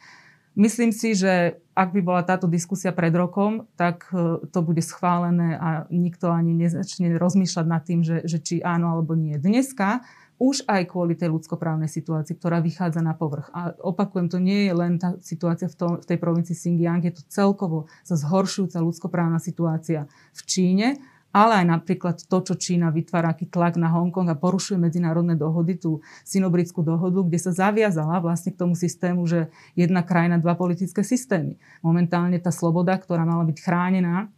[0.59, 5.55] Myslím si, že ak by bola táto diskusia pred rokom, tak e, to bude schválené
[5.55, 9.39] a nikto ani nezačne rozmýšľať nad tým, že, že či áno alebo nie.
[9.39, 10.03] Dneska
[10.35, 13.47] už aj kvôli tej ľudskoprávnej situácii, ktorá vychádza na povrch.
[13.55, 17.15] A opakujem, to nie je len tá situácia v, tom, v tej provincii Xinjiang, je
[17.15, 20.87] to celkovo sa zhoršujúca ľudskoprávna situácia v Číne,
[21.29, 25.77] ale aj napríklad to, čo Čína vytvára aký tlak na Hongkong a porušuje medzinárodné dohody,
[25.77, 31.05] tú sinobrickú dohodu, kde sa zaviazala vlastne k tomu systému, že jedna krajina, dva politické
[31.05, 31.61] systémy.
[31.85, 34.33] Momentálne tá sloboda, ktorá mala byť chránená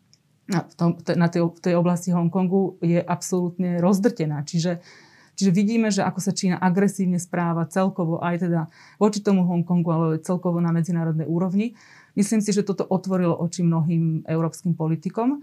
[0.51, 4.43] na, tom, na tej, tej oblasti Hongkongu, je absolútne rozdrtená.
[4.43, 4.83] Čiže
[5.31, 8.61] Čiže vidíme, že ako sa Čína agresívne správa celkovo aj teda
[9.01, 11.73] voči tomu Hongkongu, ale celkovo na medzinárodnej úrovni.
[12.13, 15.41] Myslím si, že toto otvorilo oči mnohým európskym politikom.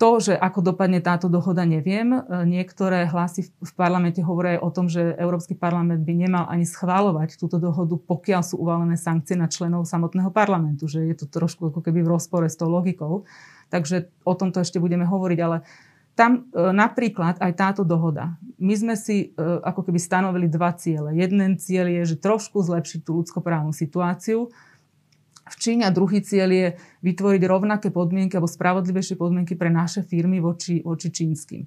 [0.00, 2.24] To, že ako dopadne táto dohoda, neviem.
[2.48, 7.60] Niektoré hlasy v parlamente hovoria o tom, že Európsky parlament by nemal ani schváľovať túto
[7.60, 10.88] dohodu, pokiaľ sú uvalené sankcie na členov samotného parlamentu.
[10.88, 13.28] Že je to trošku ako keby v rozpore s tou logikou.
[13.68, 15.68] Takže o tomto ešte budeme hovoriť, ale
[16.16, 18.40] tam e, napríklad aj táto dohoda.
[18.56, 21.12] My sme si e, ako keby stanovili dva ciele.
[21.12, 24.48] Jeden cieľ je, že trošku zlepšiť tú ľudskoprávnu situáciu,
[25.50, 26.68] v Číne a druhý cieľ je
[27.02, 31.66] vytvoriť rovnaké podmienky alebo spravodlivejšie podmienky pre naše firmy voči, voči čínskym.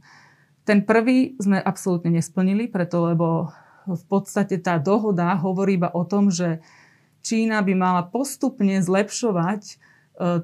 [0.64, 3.52] Ten prvý sme absolútne nesplnili, preto lebo
[3.84, 6.64] v podstate tá dohoda hovorí iba o tom, že
[7.24, 9.74] Čína by mala postupne zlepšovať e,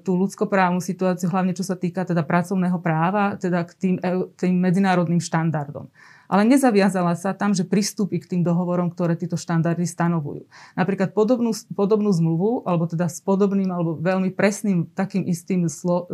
[0.03, 4.59] tú ľudskoprávnu situáciu, hlavne čo sa týka teda pracovného práva, teda k tým, e, tým
[4.59, 5.87] medzinárodným štandardom
[6.29, 10.45] ale nezaviazala sa tam, že pristúpi k tým dohovorom, ktoré títo štandardy stanovujú.
[10.77, 16.05] Napríklad podobnú, podobnú zmluvu, alebo teda s podobným, alebo veľmi presným takým istým, slo,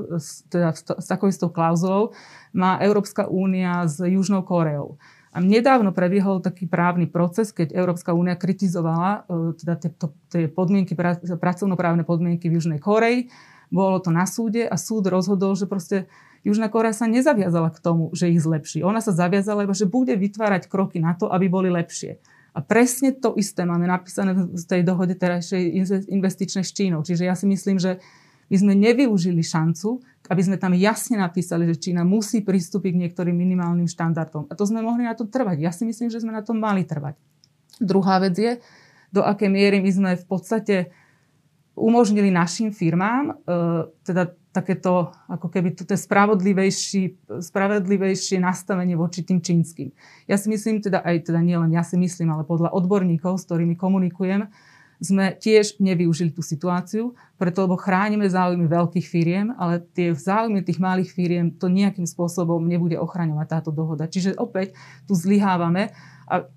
[0.48, 2.16] teda s takou istou klauzulou
[2.56, 4.96] má Európska únia s Južnou Koreou.
[5.36, 10.48] A nedávno prebiehol taký právny proces, keď Európska únia kritizovala e, teda tie, to, tie
[10.48, 10.96] podmienky,
[11.36, 13.28] pracovnoprávne podmienky v Južnej Koreji.
[13.74, 16.06] Bolo to na súde a súd rozhodol, že proste
[16.46, 18.86] Južná Korea sa nezaviazala k tomu, že ich zlepší.
[18.86, 22.22] Ona sa zaviazala iba, že bude vytvárať kroky na to, aby boli lepšie.
[22.56, 25.76] A presne to isté máme napísané v tej dohode terajšej
[26.08, 27.02] investičnej s Čínou.
[27.04, 28.00] Čiže ja si myslím, že
[28.48, 33.34] my sme nevyužili šancu, aby sme tam jasne napísali, že Čína musí pristúpiť k niektorým
[33.34, 34.48] minimálnym štandardom.
[34.48, 35.58] A to sme mohli na to trvať.
[35.60, 37.18] Ja si myslím, že sme na tom mali trvať.
[37.82, 38.62] Druhá vec je,
[39.12, 40.76] do akej miery my sme v podstate
[41.76, 43.34] umožnili našim firmám, e,
[44.08, 49.92] teda takéto, ako keby to spravodlivejšie nastavenie voči tým čínskym.
[50.32, 53.76] Ja si myslím, teda aj teda nielen ja si myslím, ale podľa odborníkov, s ktorými
[53.76, 54.48] komunikujem,
[55.04, 60.80] sme tiež nevyužili tú situáciu, preto lebo chránime záujmy veľkých firiem, ale tie záujmy tých
[60.80, 64.08] malých firiem to nejakým spôsobom nebude ochraňovať táto dohoda.
[64.08, 64.72] Čiže opäť
[65.04, 65.92] tu zlyhávame
[66.32, 66.48] a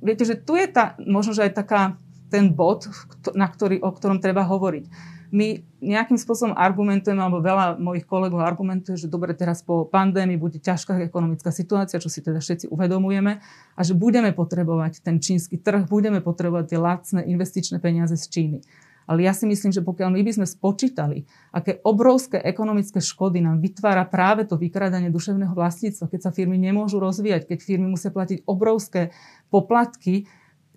[0.00, 2.00] viete, že tu je tá, možno, že aj taká
[2.32, 2.90] ten bod,
[3.34, 8.94] na ktorý, o ktorom treba hovoriť my nejakým spôsobom argumentujeme, alebo veľa mojich kolegov argumentuje,
[8.94, 13.42] že dobre, teraz po pandémii bude ťažká ekonomická situácia, čo si teda všetci uvedomujeme,
[13.74, 18.58] a že budeme potrebovať ten čínsky trh, budeme potrebovať tie lacné investičné peniaze z Číny.
[19.06, 23.62] Ale ja si myslím, že pokiaľ my by sme spočítali, aké obrovské ekonomické škody nám
[23.62, 28.42] vytvára práve to vykradanie duševného vlastníctva, keď sa firmy nemôžu rozvíjať, keď firmy musia platiť
[28.50, 29.14] obrovské
[29.46, 30.26] poplatky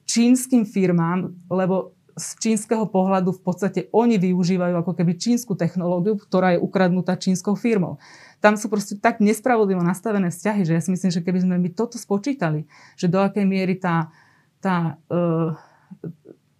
[0.09, 6.57] čínskym firmám, lebo z čínskeho pohľadu v podstate oni využívajú ako keby čínsku technológiu, ktorá
[6.57, 8.01] je ukradnutá čínskou firmou.
[8.43, 11.69] Tam sú proste tak nespravodlivo nastavené vzťahy, že ja si myslím, že keby sme my
[11.71, 12.67] toto spočítali,
[12.99, 14.11] že do akej miery tá,
[14.59, 15.55] tá, uh,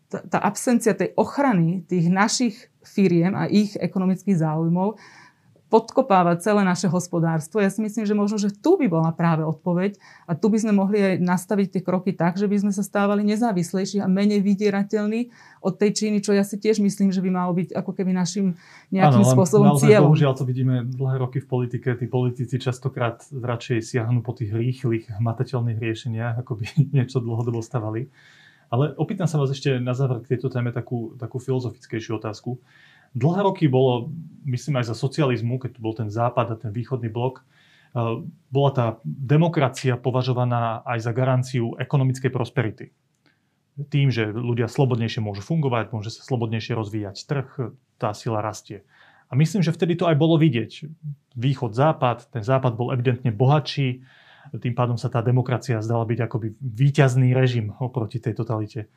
[0.08, 4.96] tá, tá absencia tej ochrany tých našich firiem a ich ekonomických záujmov
[5.70, 7.62] podkopávať celé naše hospodárstvo.
[7.62, 10.74] Ja si myslím, že možno, že tu by bola práve odpoveď a tu by sme
[10.74, 15.30] mohli aj nastaviť tie kroky tak, že by sme sa stávali nezávislejší a menej vydierateľní
[15.62, 18.58] od tej Číny, čo ja si tiež myslím, že by malo byť ako keby našim
[18.90, 20.10] nejakým ano, spôsobom cieľom.
[20.10, 21.94] Bohužiaľ to vidíme dlhé roky v politike.
[21.94, 26.66] Tí politici častokrát radšej siahnu po tých rýchlych, hmatateľných riešeniach, ako by
[26.98, 28.10] niečo dlhodobo stavali.
[28.70, 32.62] Ale opýtam sa vás ešte na záver k tejto téme takú, takú filozofickejšiu otázku.
[33.16, 34.14] Dlhé roky bolo,
[34.46, 38.72] myslím aj za socializmu, keď tu bol ten západ a ten východný blok, eh, bola
[38.74, 42.86] tá demokracia považovaná aj za garanciu ekonomickej prosperity.
[43.80, 47.48] Tým, že ľudia slobodnejšie môžu fungovať, môže sa slobodnejšie rozvíjať trh,
[47.96, 48.84] tá sila rastie.
[49.30, 50.90] A myslím, že vtedy to aj bolo vidieť.
[51.38, 54.04] Východ, západ, ten západ bol evidentne bohatší,
[54.58, 58.90] tým pádom sa tá demokracia zdala byť akoby výťazný režim oproti tej totalite.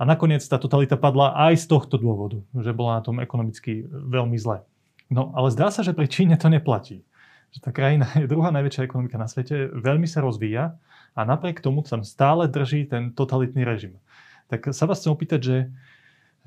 [0.00, 4.40] A nakoniec tá totalita padla aj z tohto dôvodu, že bola na tom ekonomicky veľmi
[4.40, 4.64] zle.
[5.12, 7.04] No ale zdá sa, že pri Číne to neplatí.
[7.52, 10.80] Že tá krajina je druhá najväčšia ekonomika na svete, veľmi sa rozvíja
[11.12, 14.00] a napriek tomu tam stále drží ten totalitný režim.
[14.48, 15.56] Tak sa vás chcem opýtať, že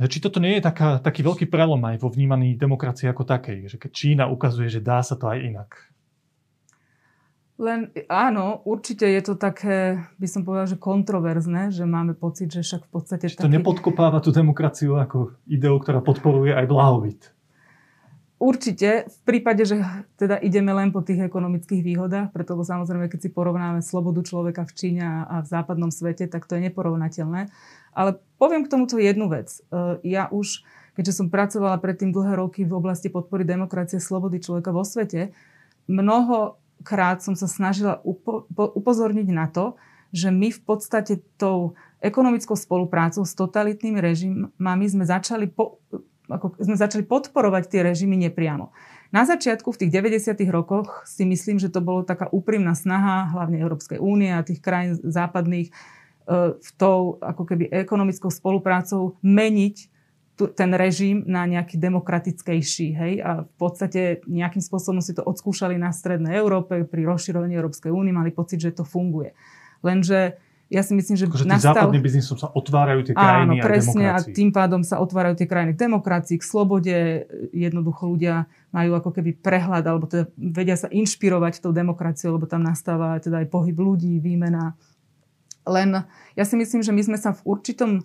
[0.09, 3.77] či toto nie je taká, taký veľký prelom aj vo vnímaní demokracie ako takej, že
[3.77, 5.92] keď Čína ukazuje, že dá sa to aj inak.
[7.61, 12.65] Len áno, určite je to také, by som povedala, že kontroverzné, že máme pocit, že
[12.65, 13.29] však v podstate...
[13.29, 13.55] Čiže to taký...
[13.61, 17.29] nepodkopáva tú demokraciu ako ideu, ktorá podporuje aj blahobyt.
[18.41, 19.79] Určite, v prípade, že
[20.19, 24.75] teda ideme len po tých ekonomických výhodách, pretože samozrejme, keď si porovnáme slobodu človeka v
[24.75, 27.47] Číne a v západnom svete, tak to je neporovnateľné.
[27.93, 29.61] Ale poviem k tomuto jednu vec.
[29.71, 30.65] E, ja už,
[30.99, 35.31] keďže som pracovala predtým dlhé roky v oblasti podpory demokracie slobody človeka vo svete,
[35.87, 39.79] mnoho krát som sa snažila upo- upozorniť na to,
[40.13, 45.81] že my v podstate tou ekonomickou spoluprácou s totalitnými režimami sme začali, po,
[46.29, 48.69] ako sme začali podporovať tie režimy nepriamo.
[49.09, 50.37] Na začiatku, v tých 90.
[50.53, 54.97] rokoch, si myslím, že to bolo taká úprimná snaha, hlavne Európskej únie a tých krajín
[55.01, 55.73] západných, e,
[56.57, 59.92] v tou ako keby ekonomickou spoluprácou meniť
[60.33, 62.87] ten režim na nejaký demokratickejší.
[62.97, 63.13] Hej?
[63.21, 68.09] A v podstate nejakým spôsobom si to odskúšali na Strednej Európe, pri rozširovaní Európskej únie
[68.09, 69.37] mali pocit, že to funguje.
[69.85, 70.41] Lenže
[70.73, 71.77] ja si myslím, že akože nastal...
[71.77, 75.77] západným biznisom sa otvárajú tie krajiny Áno, presne, a tým pádom sa otvárajú tie krajiny
[75.77, 76.97] k demokracii, k slobode.
[77.53, 82.65] Jednoducho ľudia majú ako keby prehľad, alebo teda vedia sa inšpirovať tou demokraciou, lebo tam
[82.65, 84.73] nastáva teda aj pohyb ľudí, výmena.
[85.69, 88.01] Len ja si myslím, že my sme sa v určitom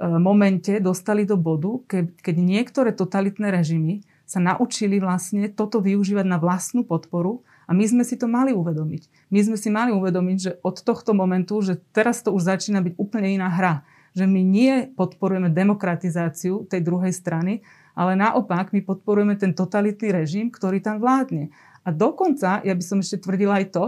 [0.00, 1.82] momente dostali do bodu,
[2.18, 8.04] keď niektoré totalitné režimy sa naučili vlastne toto využívať na vlastnú podporu a my sme
[8.04, 9.30] si to mali uvedomiť.
[9.30, 12.94] My sme si mali uvedomiť, že od tohto momentu, že teraz to už začína byť
[12.96, 13.84] úplne iná hra.
[14.16, 17.66] Že my nie podporujeme demokratizáciu tej druhej strany,
[17.98, 21.50] ale naopak my podporujeme ten totalitný režim, ktorý tam vládne.
[21.84, 23.84] A dokonca, ja by som ešte tvrdila aj to,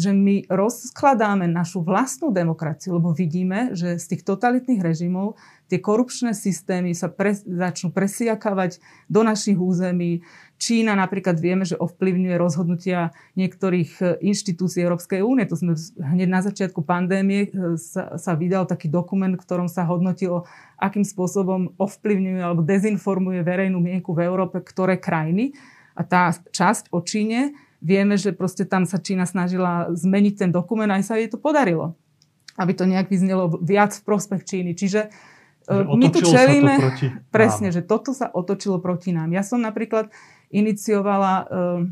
[0.00, 5.36] že my rozkladáme našu vlastnú demokraciu, lebo vidíme, že z tých totalitných režimov
[5.70, 10.26] tie korupčné systémy sa pre, začnú presiakavať do našich území.
[10.60, 15.46] Čína napríklad vieme, že ovplyvňuje rozhodnutia niektorých e, inštitúcií Európskej únie.
[15.46, 19.86] To sme hneď na začiatku pandémie e, sa, sa vydal taký dokument, v ktorom sa
[19.86, 20.44] hodnotilo,
[20.76, 25.54] akým spôsobom ovplyvňuje alebo dezinformuje verejnú mienku v Európe, ktoré krajiny.
[25.94, 30.88] A tá časť o Číne Vieme, že proste tam sa Čína snažila zmeniť ten dokument
[30.92, 31.96] a aj sa jej to podarilo.
[32.60, 34.76] Aby to nejak vyznelo viac v prospech Číny.
[34.76, 35.08] Čiže
[35.70, 39.30] že my tu čelíme, proti presne, že toto sa otočilo proti nám.
[39.30, 40.10] Ja som napríklad
[40.50, 41.86] iniciovala, uh,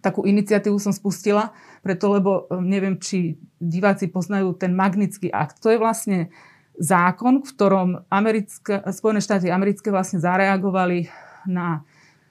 [0.00, 1.52] takú iniciatívu som spustila,
[1.84, 5.60] preto lebo uh, neviem, či diváci poznajú ten Magnický akt.
[5.60, 6.32] To je vlastne
[6.80, 11.12] zákon, v ktorom Americké, Spojené štáty americké vlastne zareagovali
[11.44, 11.84] na,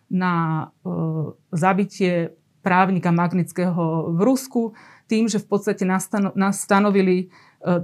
[0.10, 0.34] na
[0.82, 2.34] uh, zabitie
[2.66, 4.74] právnika Magnického v Rusku
[5.06, 5.86] tým, že v podstate
[6.34, 7.26] nastanovili e,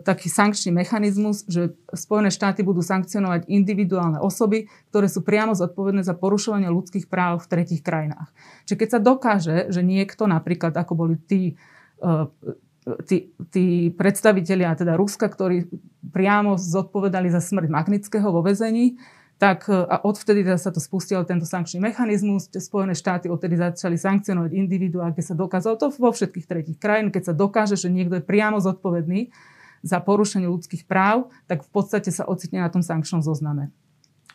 [0.01, 6.17] taký sankčný mechanizmus, že Spojené štáty budú sankcionovať individuálne osoby, ktoré sú priamo zodpovedné za
[6.17, 8.33] porušovanie ľudských práv v tretich krajinách.
[8.65, 11.53] Čiže keď sa dokáže, že niekto napríklad, ako boli tí,
[12.01, 12.17] e,
[13.05, 15.69] tí, tí predstavitelia teda Ruska, ktorí
[16.09, 18.97] priamo zodpovedali za smrť Magnického vo vezení,
[19.41, 22.53] tak e, a odvtedy teda sa to spustil tento sankčný mechanizmus.
[22.53, 27.23] Spojené štáty odtedy začali sankcionovať individuá, kde sa dokázalo to vo všetkých tretich krajín, keď
[27.25, 29.33] sa dokáže, že niekto je priamo zodpovedný
[29.81, 33.73] za porušenie ľudských práv, tak v podstate sa ocitne na tom sankčnom zozname.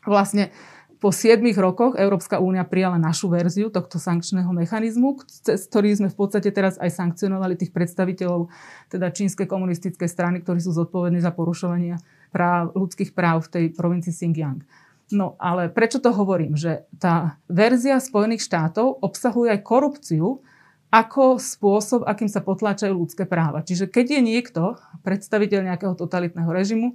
[0.02, 0.50] Vlastne
[0.98, 6.18] po 7 rokoch Európska únia prijala našu verziu tohto sankčného mechanizmu, cez ktorý sme v
[6.18, 8.50] podstate teraz aj sankcionovali tých predstaviteľov
[8.90, 11.94] teda čínskej komunistickej strany, ktorí sú zodpovední za porušovanie
[12.34, 14.66] práv, ľudských práv v tej provincii Xinjiang.
[15.14, 16.58] No ale prečo to hovorím?
[16.58, 20.42] Že tá verzia Spojených štátov obsahuje aj korupciu
[20.90, 23.62] ako spôsob, akým sa potláčajú ľudské práva.
[23.62, 24.62] Čiže keď je niekto,
[25.02, 26.94] predstaviteľ nejakého totalitného režimu, e,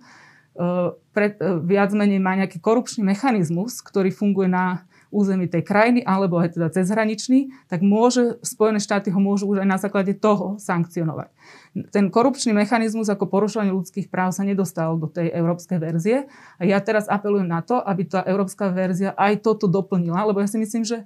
[1.12, 6.39] pred, e, viac menej má nejaký korupčný mechanizmus, ktorý funguje na území tej krajiny alebo
[6.39, 11.30] aj teda cezhraničný, tak môže, Spojené štáty ho môžu už aj na základe toho sankcionovať.
[11.91, 16.80] Ten korupčný mechanizmus ako porušovanie ľudských práv sa nedostal do tej európskej verzie a ja
[16.80, 20.88] teraz apelujem na to, aby tá európska verzia aj toto doplnila, lebo ja si myslím,
[20.88, 21.04] že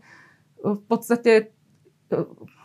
[0.62, 1.54] v podstate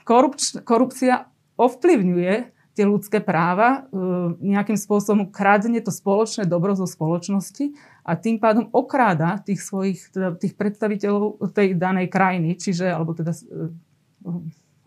[0.05, 1.29] korupč, korupcia
[1.61, 2.35] ovplyvňuje
[2.73, 4.01] tie ľudské práva, e,
[4.41, 7.77] nejakým spôsobom kradne to spoločné dobro zo spoločnosti
[8.11, 13.31] a tým pádom okráda tých svojich, teda tých predstaviteľov tej danej krajiny, čiže, alebo teda
[13.31, 13.43] e,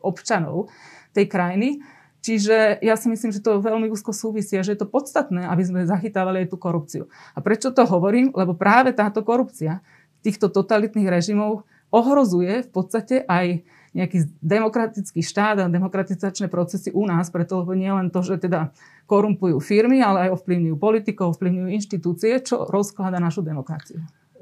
[0.04, 0.68] občanov
[1.16, 1.80] tej krajiny.
[2.20, 5.64] Čiže ja si myslím, že to veľmi úzko súvisí a že je to podstatné, aby
[5.64, 7.04] sme zachytávali aj tú korupciu.
[7.32, 8.36] A prečo to hovorím?
[8.36, 9.80] Lebo práve táto korupcia
[10.20, 11.64] týchto totalitných režimov
[11.96, 18.10] ohrozuje v podstate aj nejaký demokratický štát a demokratizačné procesy u nás, preto nie len
[18.10, 18.74] to, že teda
[19.06, 24.02] korumpujú firmy, ale aj ovplyvňujú politikov, ovplyvňujú inštitúcie, čo rozklada našu demokraciu.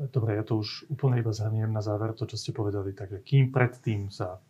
[0.10, 2.96] Dobre, ja to už úplne iba zhrniem na záver, to, čo ste povedali.
[2.96, 4.42] Takže kým predtým sa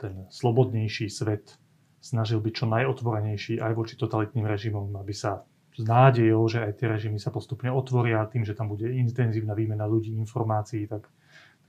[0.00, 1.60] ten slobodnejší svet
[2.00, 5.44] snažil byť čo najotvorenejší aj voči totalitným režimom, aby sa
[5.76, 9.86] s nádejou, že aj tie režimy sa postupne otvoria tým, že tam bude intenzívna výmena
[9.86, 11.06] ľudí, informácií, tak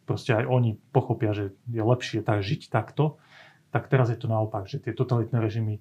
[0.06, 3.22] proste aj oni pochopia, že je lepšie tak žiť takto,
[3.72, 5.80] tak teraz je to naopak, že tie totalitné režimy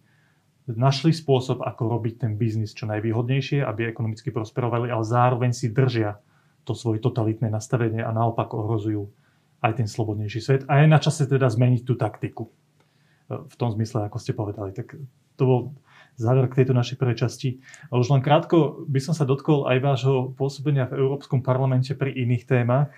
[0.70, 6.22] našli spôsob, ako robiť ten biznis čo najvýhodnejšie, aby ekonomicky prosperovali, ale zároveň si držia
[6.62, 9.11] to svoje totalitné nastavenie a naopak ohrozujú
[9.61, 10.62] aj ten slobodnejší svet.
[10.70, 12.48] A je na čase teda zmeniť tú taktiku.
[13.30, 14.70] V tom zmysle, ako ste povedali.
[14.74, 14.94] Tak
[15.38, 15.61] to bol
[16.20, 17.62] záver k tejto našej prvej časti.
[17.88, 22.44] Už len krátko by som sa dotkol aj vášho pôsobenia v Európskom parlamente pri iných
[22.44, 22.92] témach.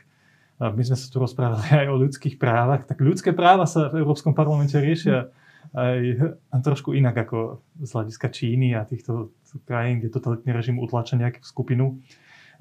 [0.63, 2.87] My sme sa tu rozprávali aj o ľudských právach.
[2.87, 5.35] Tak ľudské práva sa v Európskom parlamente riešia
[5.75, 6.31] aj
[6.63, 9.35] trošku inak ako z hľadiska Číny a týchto
[9.67, 11.99] krajín, kde totalitný režim utlača nejakú skupinu.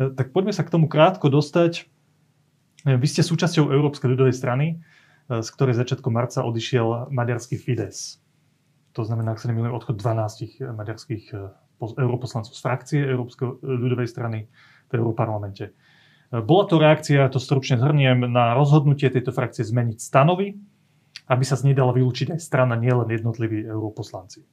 [0.02, 1.86] Tak poďme sa k tomu krátko dostať.
[2.90, 4.82] Vy ste súčasťou Európskej ľudovej strany,
[5.30, 8.18] z ktorej začiatkom marca odišiel maďarský Fides.
[8.98, 11.38] To znamená, ak sa nemýlim, odchod 12 maďarských
[11.78, 14.50] europoslancov z frakcie Európskej ľudovej strany
[14.90, 15.78] v Európarlamente.
[16.32, 20.56] Bola to reakcia, to stručne zhrniem, na rozhodnutie tejto frakcie zmeniť stanovy,
[21.28, 24.48] aby sa z nej dala vylúčiť aj strana, nielen jednotliví europoslanci.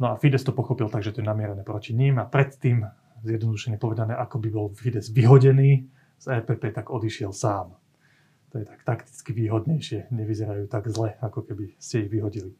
[0.00, 2.88] No a Fides to pochopil tak, že to je namierené proti ním a predtým,
[3.20, 5.84] zjednodušene povedané, ako by bol Fides vyhodený
[6.16, 7.76] z EPP, tak odišiel sám.
[8.50, 12.56] To je tak takticky výhodnejšie, nevyzerajú tak zle, ako keby ste ich vyhodili.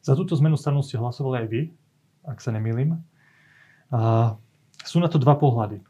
[0.00, 1.62] Za túto zmenu stanu ste hlasovali aj vy,
[2.24, 3.02] ak sa nemýlim.
[3.90, 4.34] A
[4.86, 5.82] sú na to dva pohľady.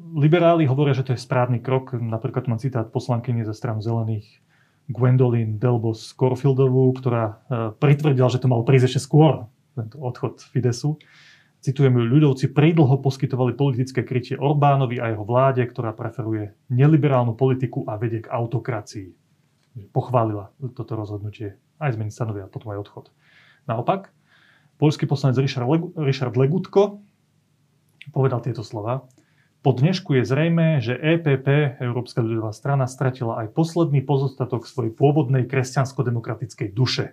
[0.00, 1.92] Liberáli hovoria, že to je správny krok.
[1.92, 4.40] Napríklad mám citát poslankyne za stranu zelených
[4.88, 7.34] Gwendolyn Delbos Corfieldovú, ktorá e,
[7.78, 10.98] pritvrdila, že to mal prísť ešte skôr, tento odchod Fidesu.
[11.60, 17.84] Citujem ju, ľudovci pridlho poskytovali politické krytie Orbánovi a jeho vláde, ktorá preferuje neliberálnu politiku
[17.84, 19.12] a vedie k autokracii.
[19.92, 23.06] Pochválila toto rozhodnutie aj zmeny stanovia potom aj odchod.
[23.64, 24.12] Naopak,
[24.76, 27.00] poľský poslanec Richard, Legu, Richard Legutko
[28.12, 29.06] povedal tieto slova.
[29.60, 35.44] Po dnešku je zrejme, že EPP, Európska ľudová strana, stratila aj posledný pozostatok svojej pôvodnej
[35.44, 37.12] kresťansko-demokratickej duše.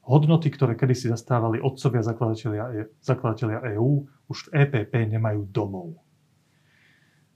[0.00, 6.00] Hodnoty, ktoré kedysi zastávali otcovia zakladatelia, zakladatelia EÚ, už v EPP nemajú domov.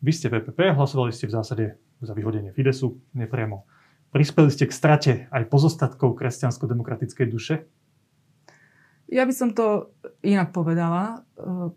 [0.01, 1.65] Vy ste v EPP, hlasovali ste v zásade
[2.01, 3.69] za vyhodenie Fidesu, nepriamo.
[4.17, 7.69] Prispeli ste k strate aj pozostatkov kresťansko-demokratickej duše?
[9.13, 9.93] Ja by som to
[10.25, 11.21] inak povedala.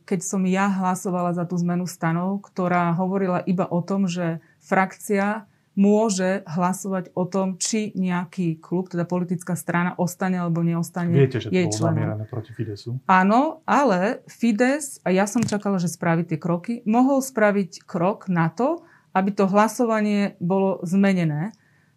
[0.08, 5.43] Keď som ja hlasovala za tú zmenu stanov, ktorá hovorila iba o tom, že frakcia
[5.76, 11.52] môže hlasovať o tom, či nejaký klub, teda politická strana, ostane alebo neostane Viete, že
[11.52, 12.24] to jej bolo členom.
[12.32, 12.95] proti Fidesu.
[13.04, 18.48] Áno, ale Fides, a ja som čakala, že spraví tie kroky, mohol spraviť krok na
[18.48, 21.52] to, aby to hlasovanie bolo zmenené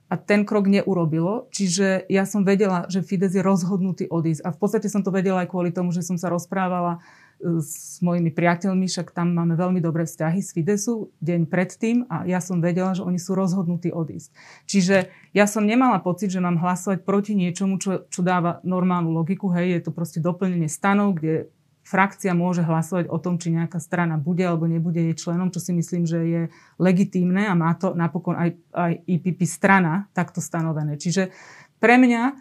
[0.09, 1.53] a ten krok neurobilo.
[1.53, 4.41] Čiže ja som vedela, že Fides je rozhodnutý odísť.
[4.41, 8.01] A v podstate som to vedela aj kvôli tomu, že som sa rozprávala e, s
[8.01, 12.65] mojimi priateľmi, však tam máme veľmi dobré vzťahy z Fidesu deň predtým a ja som
[12.65, 14.33] vedela, že oni sú rozhodnutí odísť.
[14.65, 19.53] Čiže ja som nemala pocit, že mám hlasovať proti niečomu, čo, čo dáva normálnu logiku.
[19.53, 21.53] Hej, je to proste doplnenie stanov, kde
[21.89, 25.73] frakcia môže hlasovať o tom, či nejaká strana bude alebo nebude jej členom, čo si
[25.73, 26.43] myslím, že je
[26.77, 31.01] legitímne a má to napokon aj, aj IPP strana takto stanovené.
[31.01, 31.33] Čiže
[31.81, 32.37] pre mňa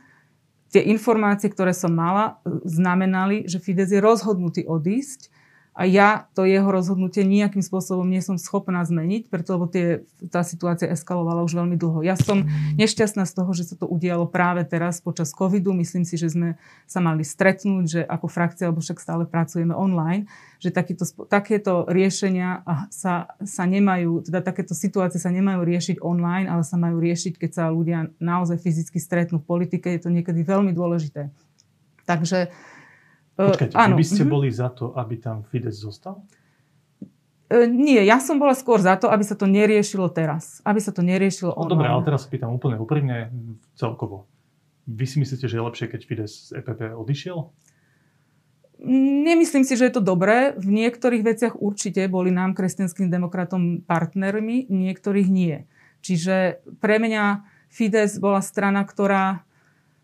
[0.75, 5.31] tie informácie, ktoré som mala, znamenali, že Fides je rozhodnutý odísť
[5.77, 10.01] a ja to jeho rozhodnutie nejakým spôsobom nie som schopná zmeniť, preto lebo tie,
[10.33, 12.01] tá situácia eskalovala už veľmi dlho.
[12.01, 12.49] Ja som
[12.81, 15.77] nešťastná z toho, že sa to udialo práve teraz počas covidu.
[15.77, 16.57] Myslím si, že sme
[16.89, 20.25] sa mali stretnúť, že ako frakcia, alebo však stále pracujeme online,
[20.57, 26.65] že takýto, takéto riešenia sa, sa nemajú, teda takéto situácie sa nemajú riešiť online, ale
[26.65, 29.93] sa majú riešiť, keď sa ľudia naozaj fyzicky stretnú v politike.
[29.93, 31.29] Je to niekedy veľmi dôležité.
[32.09, 32.49] Takže
[33.37, 33.93] Počkajte, áno.
[33.93, 34.33] by ste mm-hmm.
[34.33, 36.25] boli za to, aby tam Fides zostal?
[37.47, 40.59] E, nie, ja som bola skôr za to, aby sa to neriešilo teraz.
[40.65, 43.29] Aby sa to neriešilo no, Dobre, ale teraz sa pýtam úplne úprimne
[43.77, 44.25] celkovo.
[44.89, 47.53] Vy si myslíte, že je lepšie, keď Fides z EPP odišiel?
[49.25, 50.53] Nemyslím si, že je to dobré.
[50.57, 55.65] V niektorých veciach určite boli nám, kresťanským demokratom, partnermi, niektorých nie.
[56.05, 57.41] Čiže pre mňa
[57.73, 59.46] Fides bola strana, ktorá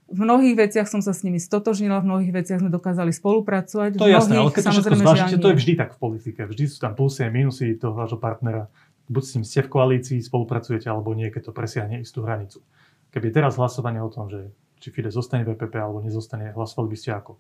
[0.09, 3.97] v mnohých veciach som sa s nimi stotožnila, v mnohých veciach sme dokázali spolupracovať.
[3.97, 6.39] To je jasné, ale keď to všetko zvážite, to je vždy tak v politike.
[6.45, 8.67] Vždy sú tam plusy a minusy toho vášho partnera.
[9.07, 12.63] Buď s ním ste v koalícii, spolupracujete, alebo nie, keď to presiahne istú hranicu.
[13.15, 14.51] Keby je teraz hlasovanie o tom, že
[14.83, 17.39] či Fidesz zostane v EPP alebo nezostane, hlasovali by ste ako?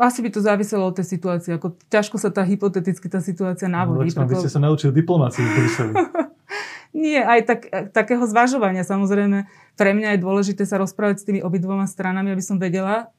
[0.00, 1.52] Asi by to záviselo od tej situácie.
[1.60, 4.08] Ako ťažko sa tá hypoteticky tá situácia navodí.
[4.16, 4.32] No, preto...
[4.32, 5.92] Vy ste sa naučili diplomácii v Bruseli.
[6.90, 7.60] Nie, aj tak,
[7.94, 8.82] takého zvažovania.
[8.82, 9.46] Samozrejme,
[9.78, 13.14] pre mňa je dôležité sa rozprávať s tými obidvoma stranami, aby som vedela,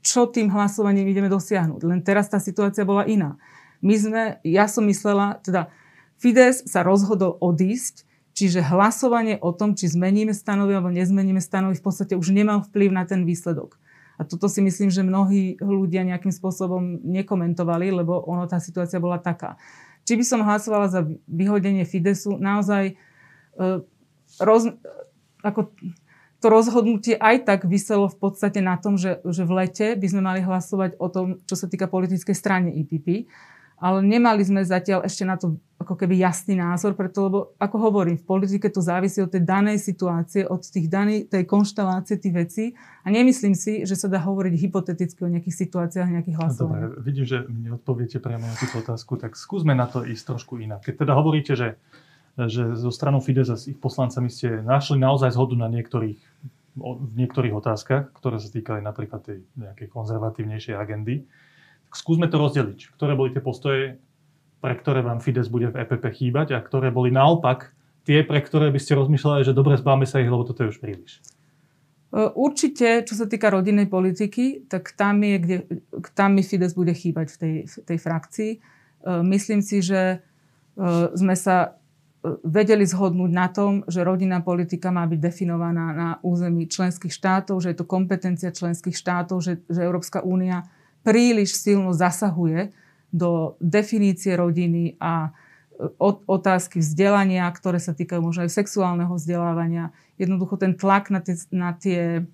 [0.00, 1.80] čo tým hlasovaním ideme dosiahnuť.
[1.84, 3.36] Len teraz tá situácia bola iná.
[3.84, 5.68] My sme, ja som myslela, teda
[6.16, 11.84] Fides sa rozhodol odísť, čiže hlasovanie o tom, či zmeníme stanovy alebo nezmeníme stanovy, v
[11.84, 13.76] podstate už nemal vplyv na ten výsledok.
[14.16, 19.18] A toto si myslím, že mnohí ľudia nejakým spôsobom nekomentovali, lebo ono, tá situácia bola
[19.18, 19.58] taká
[20.04, 22.94] či by som hlasovala za vyhodenie Fidesu, naozaj e,
[24.40, 24.62] roz,
[25.40, 25.72] ako,
[26.44, 30.22] to rozhodnutie aj tak vyselo v podstate na tom, že, že v lete by sme
[30.22, 33.24] mali hlasovať o tom, čo sa týka politickej strany IPP.
[33.80, 38.16] Ale nemali sme zatiaľ ešte na to ako keby jasný názor, preto lebo, ako hovorím,
[38.16, 42.64] v politike to závisí od tej danej situácie, od tých danej, tej konštelácie tých vecí
[43.04, 46.96] a nemyslím si, že sa dá hovoriť hypoteticky o nejakých situáciách, nejakých hlasovaniach.
[46.96, 50.56] Dobre, vidím, že mi odpoviete priamo na túto otázku, tak skúsme na to ísť trošku
[50.58, 50.80] inak.
[50.80, 51.76] Keď teda hovoríte, že
[52.34, 56.18] že zo stranou a s ich poslancami ste našli naozaj zhodu na niektorých,
[56.74, 61.22] v niektorých otázkach, ktoré sa týkali napríklad tej nejakej konzervatívnejšej agendy.
[61.94, 62.90] Skúsme to rozdeliť.
[62.98, 64.02] Ktoré boli tie postoje,
[64.64, 67.76] pre ktoré vám Fides bude v EPP chýbať a ktoré boli naopak
[68.08, 70.80] tie, pre ktoré by ste rozmýšľali, že dobre, zbáme sa ich, lebo toto je už
[70.80, 71.20] príliš.
[72.08, 75.56] E, určite, čo sa týka rodinnej politiky, tak tam, je, kde,
[76.16, 78.52] tam mi Fides bude chýbať v tej, v tej frakcii.
[78.56, 78.58] E,
[79.28, 80.16] myslím si, že e,
[81.12, 81.76] sme sa
[82.40, 87.76] vedeli zhodnúť na tom, že rodinná politika má byť definovaná na území členských štátov, že
[87.76, 90.64] je to kompetencia členských štátov, že, že Európska únia
[91.04, 92.72] príliš silno zasahuje
[93.14, 99.94] do definície rodiny a e, otázky vzdelania, ktoré sa týkajú možno aj sexuálneho vzdelávania.
[100.18, 102.26] Jednoducho ten tlak na tie, na tie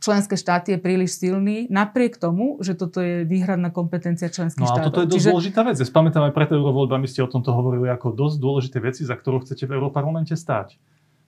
[0.00, 4.80] členské štáty je príliš silný, napriek tomu, že toto je výhradná kompetencia členských štátov.
[4.80, 5.30] No a toto je dosť Čiže...
[5.32, 5.76] dôležitá vec.
[5.76, 9.44] Ja spamätám aj pred eurovoľbami ste o tomto hovorili ako dosť dôležité veci, za ktorú
[9.44, 10.78] chcete v Európarlamente stáť.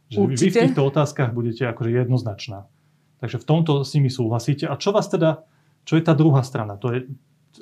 [0.09, 0.41] Že Určite.
[0.41, 2.65] vy v týchto otázkach budete akože jednoznačná.
[3.21, 4.65] Takže v tomto si mi súhlasíte.
[4.71, 5.45] A čo vás teda,
[5.85, 6.79] čo je tá druhá strana?
[6.81, 7.11] To je,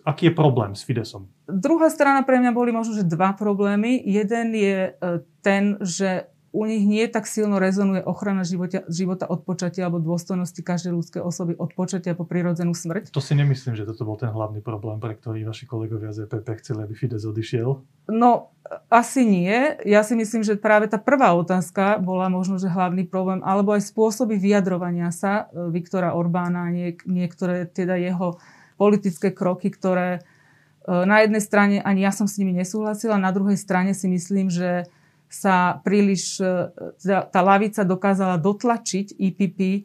[0.05, 1.30] aký je problém s Fidesom?
[1.47, 4.03] Druhá strana pre mňa boli možno, že dva problémy.
[4.03, 9.44] Jeden je e, ten, že u nich nie tak silno rezonuje ochrana života, života od
[9.44, 13.12] počatia alebo dôstojnosti každej ľudskej osoby od počatia po prirodzenú smrť.
[13.12, 16.49] To si nemyslím, že toto bol ten hlavný problém, pre ktorý vaši kolegovia z EPP
[16.64, 17.68] chceli, aby Fides odišiel.
[18.09, 18.57] No,
[18.88, 19.76] asi nie.
[19.84, 23.92] Ja si myslím, že práve tá prvá otázka bola možno, že hlavný problém, alebo aj
[23.92, 28.40] spôsoby vyjadrovania sa e, Viktora Orbána, niek- niektoré teda jeho
[28.77, 30.20] politické kroky, ktoré e,
[30.87, 34.87] na jednej strane ani ja som s nimi nesúhlasila, na druhej strane si myslím, že
[35.27, 36.70] sa príliš, e,
[37.05, 39.81] tá lavica dokázala dotlačiť IPP e,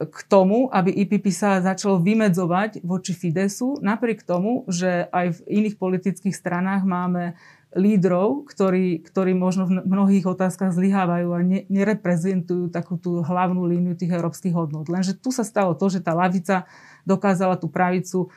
[0.00, 5.76] k tomu, aby IPP sa začalo vymedzovať voči Fidesu, napriek tomu, že aj v iných
[5.76, 7.36] politických stranách máme
[7.76, 13.92] lídrov, ktorí, ktorí možno v mnohých otázkach zlyhávajú a ne, nereprezentujú takú tú hlavnú líniu
[13.92, 14.88] tých európskych hodnot.
[14.88, 16.64] Lenže tu sa stalo to, že tá lavica
[17.06, 18.28] dokázala tú pravicu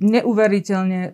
[0.00, 1.10] neuveriteľne e,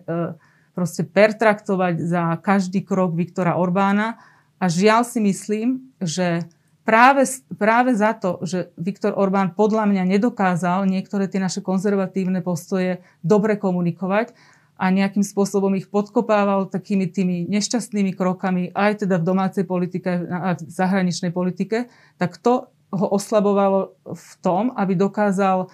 [0.71, 4.21] proste pertraktovať za každý krok Viktora Orbána.
[4.61, 6.47] A žiaľ si myslím, že
[6.87, 7.27] práve,
[7.59, 13.59] práve za to, že Viktor Orbán podľa mňa nedokázal niektoré tie naše konzervatívne postoje dobre
[13.59, 14.31] komunikovať
[14.79, 20.57] a nejakým spôsobom ich podkopával takými tými nešťastnými krokami aj teda v domácej politike a
[20.57, 21.87] v zahraničnej politike,
[22.17, 25.69] tak to ho oslabovalo v tom, aby dokázal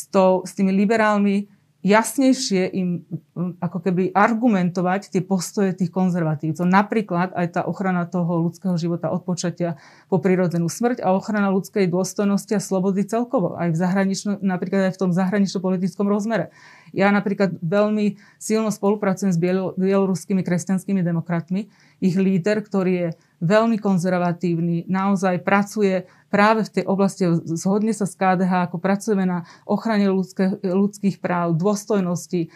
[0.00, 3.08] s, to, s tými liberálmi jasnejšie im
[3.56, 6.68] ako keby argumentovať tie postoje tých konzervatívcov.
[6.68, 9.80] Napríklad aj tá ochrana toho ľudského života od počatia
[10.12, 13.56] po prirodzenú smrť a ochrana ľudskej dôstojnosti a slobody celkovo.
[13.56, 16.52] Aj v zahranično, napríklad aj v tom zahranično-politickom rozmere.
[16.92, 19.40] Ja napríklad veľmi silno spolupracujem s
[19.80, 21.72] bieloruskými kresťanskými demokratmi.
[22.00, 23.08] Ich líder, ktorý je
[23.40, 27.24] veľmi konzervatívny, naozaj pracuje práve v tej oblasti,
[27.56, 32.48] zhodne sa s KDH, ako pracujeme na ochrane ľudské, ľudských práv, dôstojnosti, e,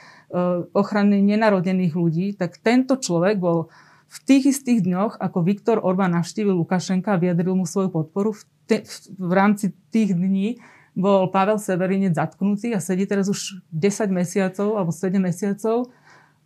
[0.77, 3.73] ochrany nenarodených ľudí, tak tento človek bol
[4.09, 8.43] v tých istých dňoch, ako Viktor Orbán navštívil Lukašenka a vyjadril mu svoju podporu, v,
[8.69, 8.77] te,
[9.17, 10.61] v rámci tých dní
[10.95, 15.91] bol Pavel Severinec zatknutý a sedí teraz už 10 mesiacov alebo 7 mesiacov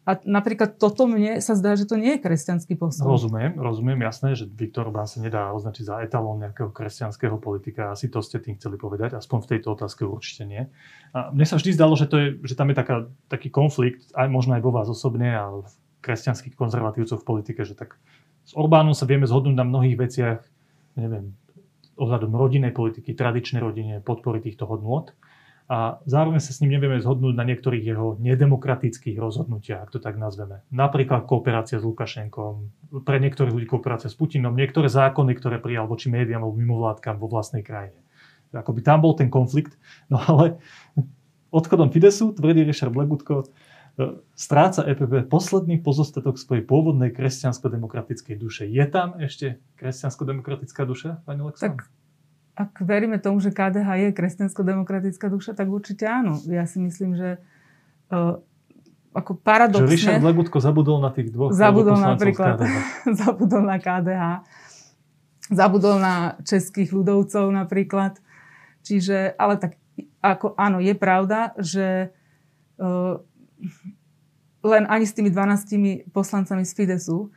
[0.09, 3.12] a napríklad toto mne sa zdá, že to nie je kresťanský postoj.
[3.12, 7.92] Rozumiem, rozumiem, jasné, že Viktor Orbán sa nedá označiť za etalón nejakého kresťanského politika.
[7.92, 10.64] Asi to ste tým chceli povedať, aspoň v tejto otázke určite nie.
[11.12, 12.96] A mne sa vždy zdalo, že, to je, že tam je taká,
[13.28, 15.68] taký konflikt, aj možno aj vo vás osobne a v
[16.00, 18.00] kresťanských konzervatívcov v politike, že tak
[18.48, 20.40] s Orbánom sa vieme zhodnúť na mnohých veciach,
[20.96, 21.36] neviem,
[22.00, 25.12] ohľadom rodinnej politiky, tradičnej rodine, podpory týchto hodnôt
[25.68, 30.16] a zároveň sa s ním nevieme zhodnúť na niektorých jeho nedemokratických rozhodnutiach, ak to tak
[30.16, 30.64] nazveme.
[30.72, 32.72] Napríklad kooperácia s Lukašenkom,
[33.04, 37.28] pre niektorých ľudí kooperácia s Putinom, niektoré zákony, ktoré prijal voči médiám alebo mimovládkam vo
[37.28, 38.00] vlastnej krajine.
[38.56, 39.76] Akoby tam bol ten konflikt.
[40.08, 40.56] No ale
[41.52, 48.64] odchodom Fidesu, tvrdí Richard Blegutko, e, stráca EPP posledný pozostatok svojej pôvodnej kresťansko-demokratickej duše.
[48.64, 51.84] Je tam ešte kresťansko-demokratická duša, pani Alexandra?
[51.84, 51.97] Tak
[52.59, 56.42] ak veríme tomu, že KDH je kresťansko-demokratická duša, tak určite áno.
[56.50, 57.38] Ja si myslím, že
[58.11, 58.42] uh,
[59.14, 59.86] ako paradoxne...
[59.86, 62.59] Že Richard Legutko zabudol na tých dvoch Zabudol napríklad,
[63.22, 64.24] zabudol na KDH,
[65.54, 68.18] zabudol na českých ľudovcov napríklad.
[68.82, 69.78] Čiže, ale tak
[70.18, 72.11] ako, áno, je pravda, že
[72.82, 73.22] uh,
[74.66, 77.30] len ani s tými 12 poslancami z Fidesu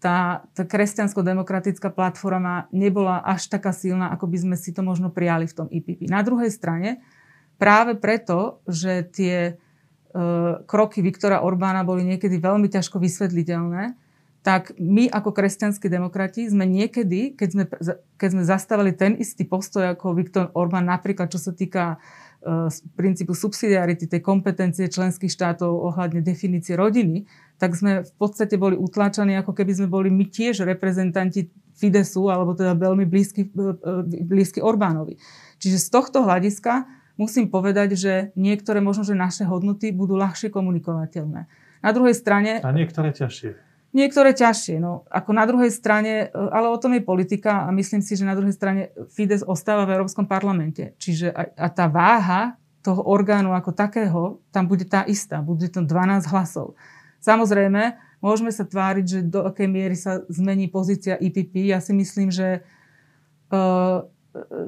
[0.00, 5.44] tá, tá kresťansko-demokratická platforma nebola až taká silná, ako by sme si to možno prijali
[5.44, 6.08] v tom IPP.
[6.08, 7.04] Na druhej strane,
[7.60, 9.52] práve preto, že tie e,
[10.64, 13.94] kroky Viktora Orbána boli niekedy veľmi ťažko vysvetliteľné,
[14.40, 17.64] tak my ako kresťanskí demokrati sme niekedy, keď sme,
[18.16, 22.00] keď sme zastavili ten istý postoj ako Viktor Orbán, napríklad čo sa týka
[22.44, 27.28] z princípu subsidiarity, tej kompetencie členských štátov ohľadne definície rodiny,
[27.60, 32.56] tak sme v podstate boli utláčaní, ako keby sme boli my tiež reprezentanti Fidesu, alebo
[32.56, 35.20] teda veľmi blízky, e, e, blízky Orbánovi.
[35.60, 36.88] Čiže z tohto hľadiska
[37.20, 41.40] musím povedať, že niektoré možno, že naše hodnoty budú ľahšie komunikovateľné.
[41.84, 42.64] Na druhej strane...
[42.64, 43.68] A niektoré ťažšie.
[43.92, 44.80] Niektoré ťažšie.
[44.80, 48.24] No, ako na druhej strane, e, ale o tom je politika a myslím si, že
[48.24, 50.96] na druhej strane Fides ostáva v Európskom parlamente.
[50.96, 55.44] Čiže a, a tá váha toho orgánu ako takého, tam bude tá istá.
[55.44, 56.72] Bude to 12 hlasov.
[57.20, 61.68] Samozrejme, môžeme sa tváriť, že do akej miery sa zmení pozícia IPP.
[61.68, 62.64] Ja si myslím, že,
[63.52, 64.08] uh,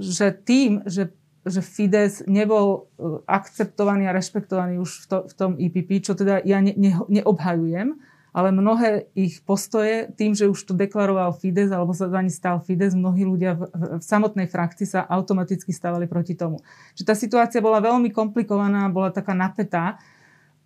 [0.00, 5.50] že tým, že že Fides nebol e, akceptovaný a rešpektovaný už v, to, v tom
[5.58, 7.98] IPP, čo teda ja ne, ne, neobhajujem,
[8.32, 12.94] ale mnohé ich postoje, tým, že už to deklaroval Fides alebo sa za stal Fides,
[12.94, 16.62] mnohí ľudia v, v, v samotnej frakcii sa automaticky stávali proti tomu.
[16.94, 19.98] Že tá situácia bola veľmi komplikovaná, bola taká napätá.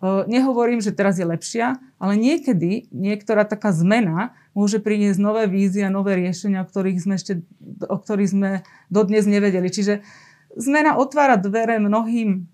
[0.03, 5.93] Nehovorím, že teraz je lepšia, ale niekedy niektorá taká zmena môže priniesť nové vízie a
[5.93, 7.41] nové riešenia, o ktorých sme ešte
[7.89, 8.49] o ktorých sme
[8.93, 9.73] dodnes nevedeli.
[9.73, 10.05] Čiže
[10.53, 12.45] zmena otvára dvere mnohým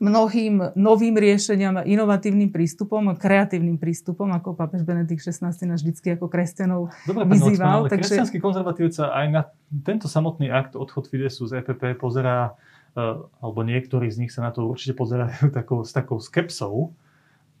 [0.00, 6.88] mnohým novým riešeniam inovatívnym prístupom, kreatívnym prístupom, ako pápež Benedikt XVI nás vždy ako kresťanov
[7.04, 7.84] Dobre, vyzýval.
[7.84, 8.16] ale takže...
[8.16, 9.42] kresťanský konzervatívca aj na
[9.84, 12.56] tento samotný akt odchod Fidesu z EPP pozerá,
[12.96, 16.94] alebo niektorí z nich sa na to určite pozerajú takou, s takou skepsou,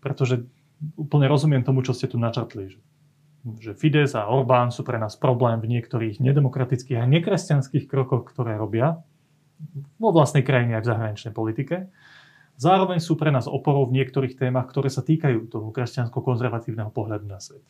[0.02, 0.42] pretože
[0.96, 2.72] úplne rozumiem tomu, čo ste tu načrtli.
[2.72, 2.78] Že,
[3.60, 8.56] že Fides a Orbán sú pre nás problém v niektorých nedemokratických a nekresťanských krokoch, ktoré
[8.56, 9.00] robia
[10.00, 11.92] vo vlastnej krajine aj v zahraničnej politike.
[12.60, 17.40] Zároveň sú pre nás oporou v niektorých témach, ktoré sa týkajú toho kresťansko-konzervatívneho pohľadu na
[17.40, 17.64] svet.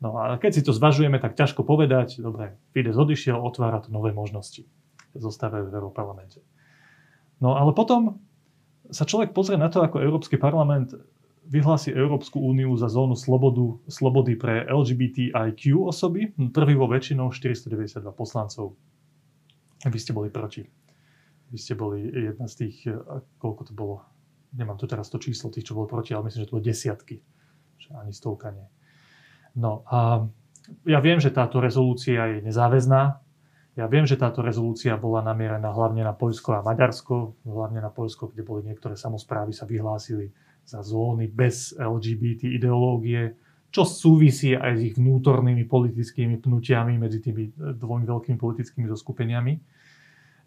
[0.00, 4.10] No a keď si to zvažujeme, tak ťažko povedať, dobre, Fides odišiel, otvára to nové
[4.10, 4.64] možnosti.
[5.14, 6.40] Zostávajú v Európarlamente.
[7.40, 8.20] No ale potom
[8.92, 10.92] sa človek pozrie na to, ako Európsky parlament
[11.50, 16.30] vyhlási Európsku úniu za zónu slobodu, slobody pre LGBTIQ osoby.
[16.54, 18.78] Prvý vo väčšinou 492 poslancov.
[19.82, 20.62] Vy ste boli proti.
[21.50, 22.94] Vy ste boli jedna z tých, eh,
[23.42, 24.06] koľko to bolo,
[24.54, 27.16] nemám tu teraz to číslo tých, čo bolo proti, ale myslím, že to bolo desiatky.
[27.82, 28.68] Že ani stovka nie.
[29.58, 30.30] No a
[30.86, 33.18] ja viem, že táto rezolúcia je nezáväzná.
[33.78, 38.34] Ja viem, že táto rezolúcia bola namierená hlavne na Poľsko a Maďarsko, hlavne na Poľsko,
[38.34, 40.34] kde boli niektoré samozprávy sa vyhlásili
[40.66, 43.38] za zóny bez LGBT ideológie,
[43.70, 49.54] čo súvisí aj s ich vnútornými politickými pnutiami medzi tými eh, dvomi veľkými politickými zoskupeniami.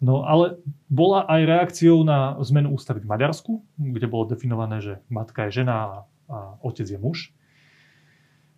[0.04, 0.60] No ale
[0.92, 5.74] bola aj reakciou na zmenu ústavy v Maďarsku, kde bolo definované, že matka je žena
[5.74, 5.88] a,
[6.28, 7.32] a otec je muž.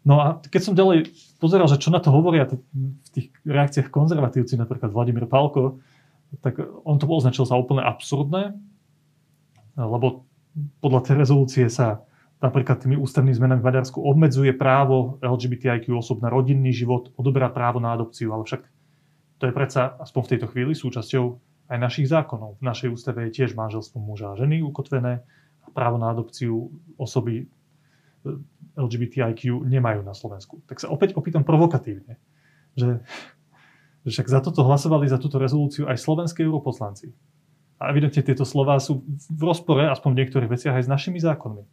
[0.07, 1.11] No a keď som ďalej
[1.43, 2.63] pozeral, že čo na to hovoria v
[3.11, 5.83] tých reakciách konzervatívci, napríklad Vladimír Palko,
[6.39, 8.55] tak on to označil za úplne absurdné,
[9.75, 10.31] lebo
[10.79, 12.07] podľa tej rezolúcie sa
[12.39, 17.83] napríklad tými ústavnými zmenami v Maďarsku obmedzuje právo LGBTIQ osob na rodinný život, odoberá právo
[17.83, 18.63] na adopciu, ale však
[19.43, 21.25] to je predsa, aspoň v tejto chvíli, súčasťou
[21.67, 22.63] aj našich zákonov.
[22.63, 25.27] V našej ústave je tiež manželstvo muža a ženy ukotvené
[25.67, 27.51] a právo na adopciu osoby
[28.77, 30.61] LGBTIQ nemajú na Slovensku.
[30.69, 32.21] Tak sa opäť opýtam provokatívne,
[32.77, 33.01] že,
[34.05, 37.11] že však za toto hlasovali, za túto rezolúciu aj slovenskí europoslanci.
[37.77, 41.65] A evidentne tieto slová sú v rozpore, aspoň v niektorých veciach, aj s našimi zákonmi.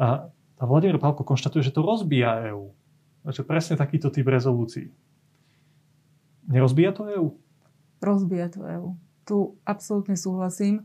[0.00, 2.72] A, a Vladimír Pálko konštatuje, že to rozbíja EÚ.
[3.24, 4.92] Že presne takýto typ rezolúcií.
[6.48, 7.28] Nerozbíja to EÚ?
[8.00, 8.88] Rozbíja to EÚ.
[9.24, 10.84] Tu absolútne súhlasím.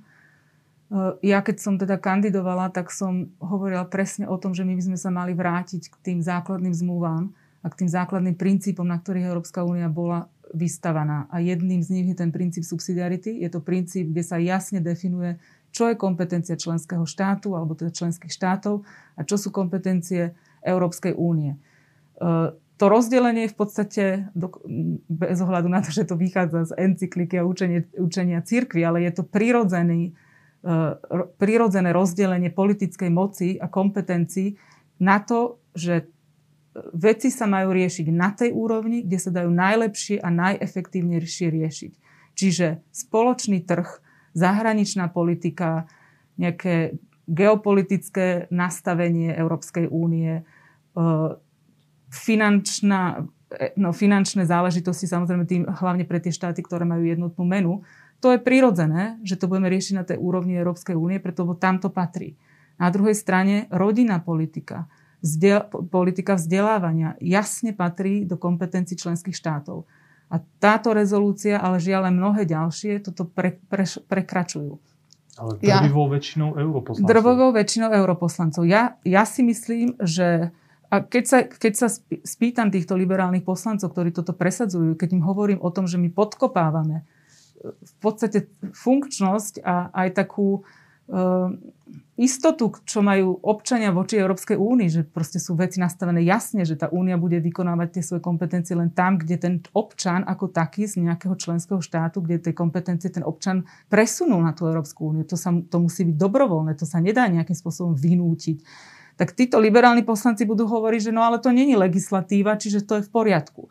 [1.22, 4.98] Ja keď som teda kandidovala, tak som hovorila presne o tom, že my by sme
[4.98, 7.30] sa mali vrátiť k tým základným zmluvám
[7.62, 11.30] a k tým základným princípom, na ktorých Európska únia bola vystavaná.
[11.30, 13.38] A jedným z nich je ten princíp subsidiarity.
[13.38, 15.38] Je to princíp, kde sa jasne definuje,
[15.70, 18.82] čo je kompetencia členského štátu alebo teda členských štátov
[19.14, 20.34] a čo sú kompetencie
[20.66, 21.54] Európskej únie.
[21.54, 24.04] E, to rozdelenie v podstate,
[25.06, 29.20] bez ohľadu na to, že to vychádza z encykliky a učenie, učenia církvy, ale je
[29.20, 30.16] to prirodzený,
[31.40, 34.60] prirodzené rozdelenie politickej moci a kompetencií
[35.00, 36.12] na to, že
[36.94, 41.94] veci sa majú riešiť na tej úrovni, kde sa dajú najlepšie a najefektívnejšie riešiť.
[42.36, 43.88] Čiže spoločný trh,
[44.36, 45.90] zahraničná politika,
[46.40, 46.96] nejaké
[47.30, 50.44] geopolitické nastavenie Európskej únie, e,
[52.10, 57.74] finančná, e, no, finančné záležitosti, samozrejme tým hlavne pre tie štáty, ktoré majú jednotnú menu,
[58.20, 61.88] to je prirodzené, že to budeme riešiť na tej úrovni Európskej únie, pretože tam to
[61.88, 62.36] patrí.
[62.80, 64.88] Na druhej strane rodinná politika,
[65.24, 69.88] vzdel, politika vzdelávania jasne patrí do kompetencií členských štátov.
[70.30, 74.78] A táto rezolúcia, ale žiaľ mnohé ďalšie, toto pre, pre, prekračujú.
[75.40, 77.10] Ale drvivou ja, väčšinou europoslancov.
[77.10, 78.64] Drvivou väčšinou europoslancov.
[78.68, 80.52] Ja, ja si myslím, že
[80.90, 81.88] a keď sa, keď sa
[82.26, 87.06] spýtam týchto liberálnych poslancov, ktorí toto presadzujú, keď im hovorím o tom, že my podkopávame
[87.64, 90.64] v podstate funkčnosť a aj takú
[91.12, 91.52] uh,
[92.20, 96.92] istotu, čo majú občania voči Európskej únii, že proste sú veci nastavené jasne, že tá
[96.92, 101.40] únia bude vykonávať tie svoje kompetencie len tam, kde ten občan ako taký z nejakého
[101.40, 105.24] členského štátu, kde tie kompetencie ten občan presunul na tú Európsku úniu.
[105.32, 108.60] To, sa, to musí byť dobrovoľné, to sa nedá nejakým spôsobom vynútiť.
[109.16, 113.08] Tak títo liberálni poslanci budú hovoriť, že no ale to není legislatíva, čiže to je
[113.08, 113.68] v poriadku.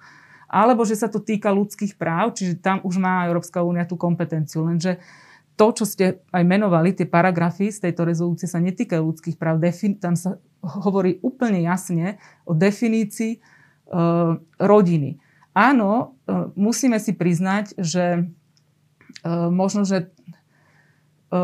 [0.48, 4.64] Alebo že sa to týka ľudských práv, čiže tam už má Európska únia tú kompetenciu.
[4.64, 4.96] Lenže
[5.60, 9.60] to, čo ste aj menovali, tie paragrafy z tejto rezolúcie sa netýkajú ľudských práv.
[10.00, 13.40] Tam sa hovorí úplne jasne o definícii e,
[14.56, 15.18] rodiny.
[15.52, 15.90] Áno,
[16.24, 18.30] e, musíme si priznať, že
[19.26, 21.38] e, možno, že e,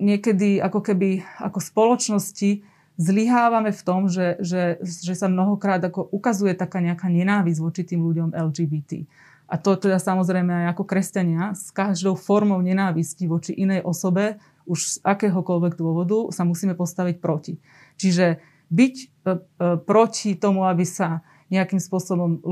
[0.00, 2.64] niekedy ako keby ako spoločnosti
[2.98, 8.02] zlyhávame v tom, že, že, že sa mnohokrát ako ukazuje taká nejaká nenávisť voči tým
[8.02, 9.06] ľuďom LGBT.
[9.48, 14.36] A to teda samozrejme aj ako kresťania s každou formou nenávisti voči inej osobe,
[14.68, 17.56] už z akéhokoľvek dôvodu sa musíme postaviť proti.
[17.96, 19.36] Čiže byť e, e,
[19.80, 22.44] proti tomu, aby sa nejakým spôsobom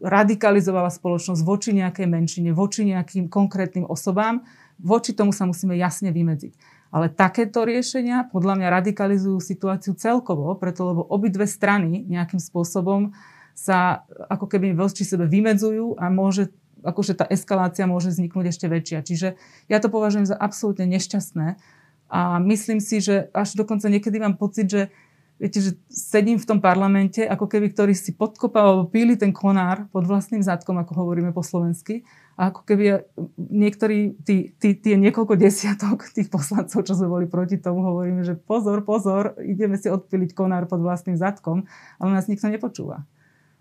[0.00, 4.48] radikalizovala spoločnosť voči nejakej menšine, voči nejakým konkrétnym osobám,
[4.80, 6.77] voči tomu sa musíme jasne vymedziť.
[6.88, 13.12] Ale takéto riešenia podľa mňa radikalizujú situáciu celkovo, preto lebo obidve strany nejakým spôsobom
[13.52, 18.98] sa ako keby voči sebe vymedzujú a môže, akože tá eskalácia môže vzniknúť ešte väčšia.
[19.04, 19.28] Čiže
[19.66, 21.58] ja to považujem za absolútne nešťastné
[22.08, 24.82] a myslím si, že až dokonca niekedy mám pocit, že
[25.38, 29.86] viete, že sedím v tom parlamente, ako keby ktorí si podkopal alebo píli ten konár
[29.94, 32.02] pod vlastným zadkom, ako hovoríme po slovensky.
[32.34, 33.06] A ako keby
[33.38, 38.34] niektorí, tí, tí, tie niekoľko desiatok tých poslancov, čo sme boli proti tomu, hovoríme, že
[38.34, 41.66] pozor, pozor, ideme si odpiliť konár pod vlastným zadkom,
[42.02, 43.06] ale nás nikto nepočúva.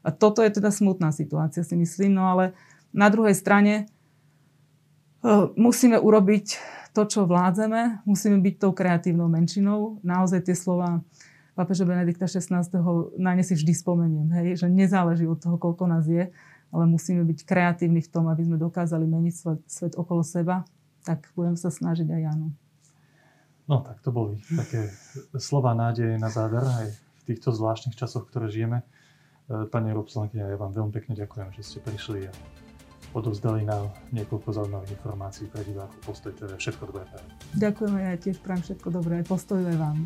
[0.01, 2.17] A toto je teda smutná situácia, si myslím.
[2.17, 2.57] No ale
[2.93, 3.73] na druhej strane
[5.21, 5.25] e,
[5.57, 6.57] musíme urobiť
[6.93, 10.01] to, čo vládzeme, musíme byť tou kreatívnou menšinou.
[10.01, 11.05] Naozaj tie slova
[11.57, 12.61] pápeža Benedikta XVI.
[13.17, 16.29] na ne si vždy spomeniem, hej, že nezáleží od toho, koľko nás je,
[16.69, 20.61] ale musíme byť kreatívni v tom, aby sme dokázali meniť svet, svet okolo seba.
[21.01, 22.53] Tak budem sa snažiť aj Janu.
[23.67, 24.91] No tak to boli také
[25.35, 28.83] slova nádeje na záver aj v týchto zvláštnych časoch, ktoré žijeme.
[28.83, 32.33] E, pani Robslankyňa, ja vám veľmi pekne ďakujem, že ste prišli a
[33.11, 36.55] odovzdali nám niekoľko zaujímavých informácií pre divákov Postoj TV.
[36.55, 37.03] Všetko dobré.
[37.59, 39.15] Ďakujem ja tiež prajem všetko dobré.
[39.27, 39.97] Postoj aj vám.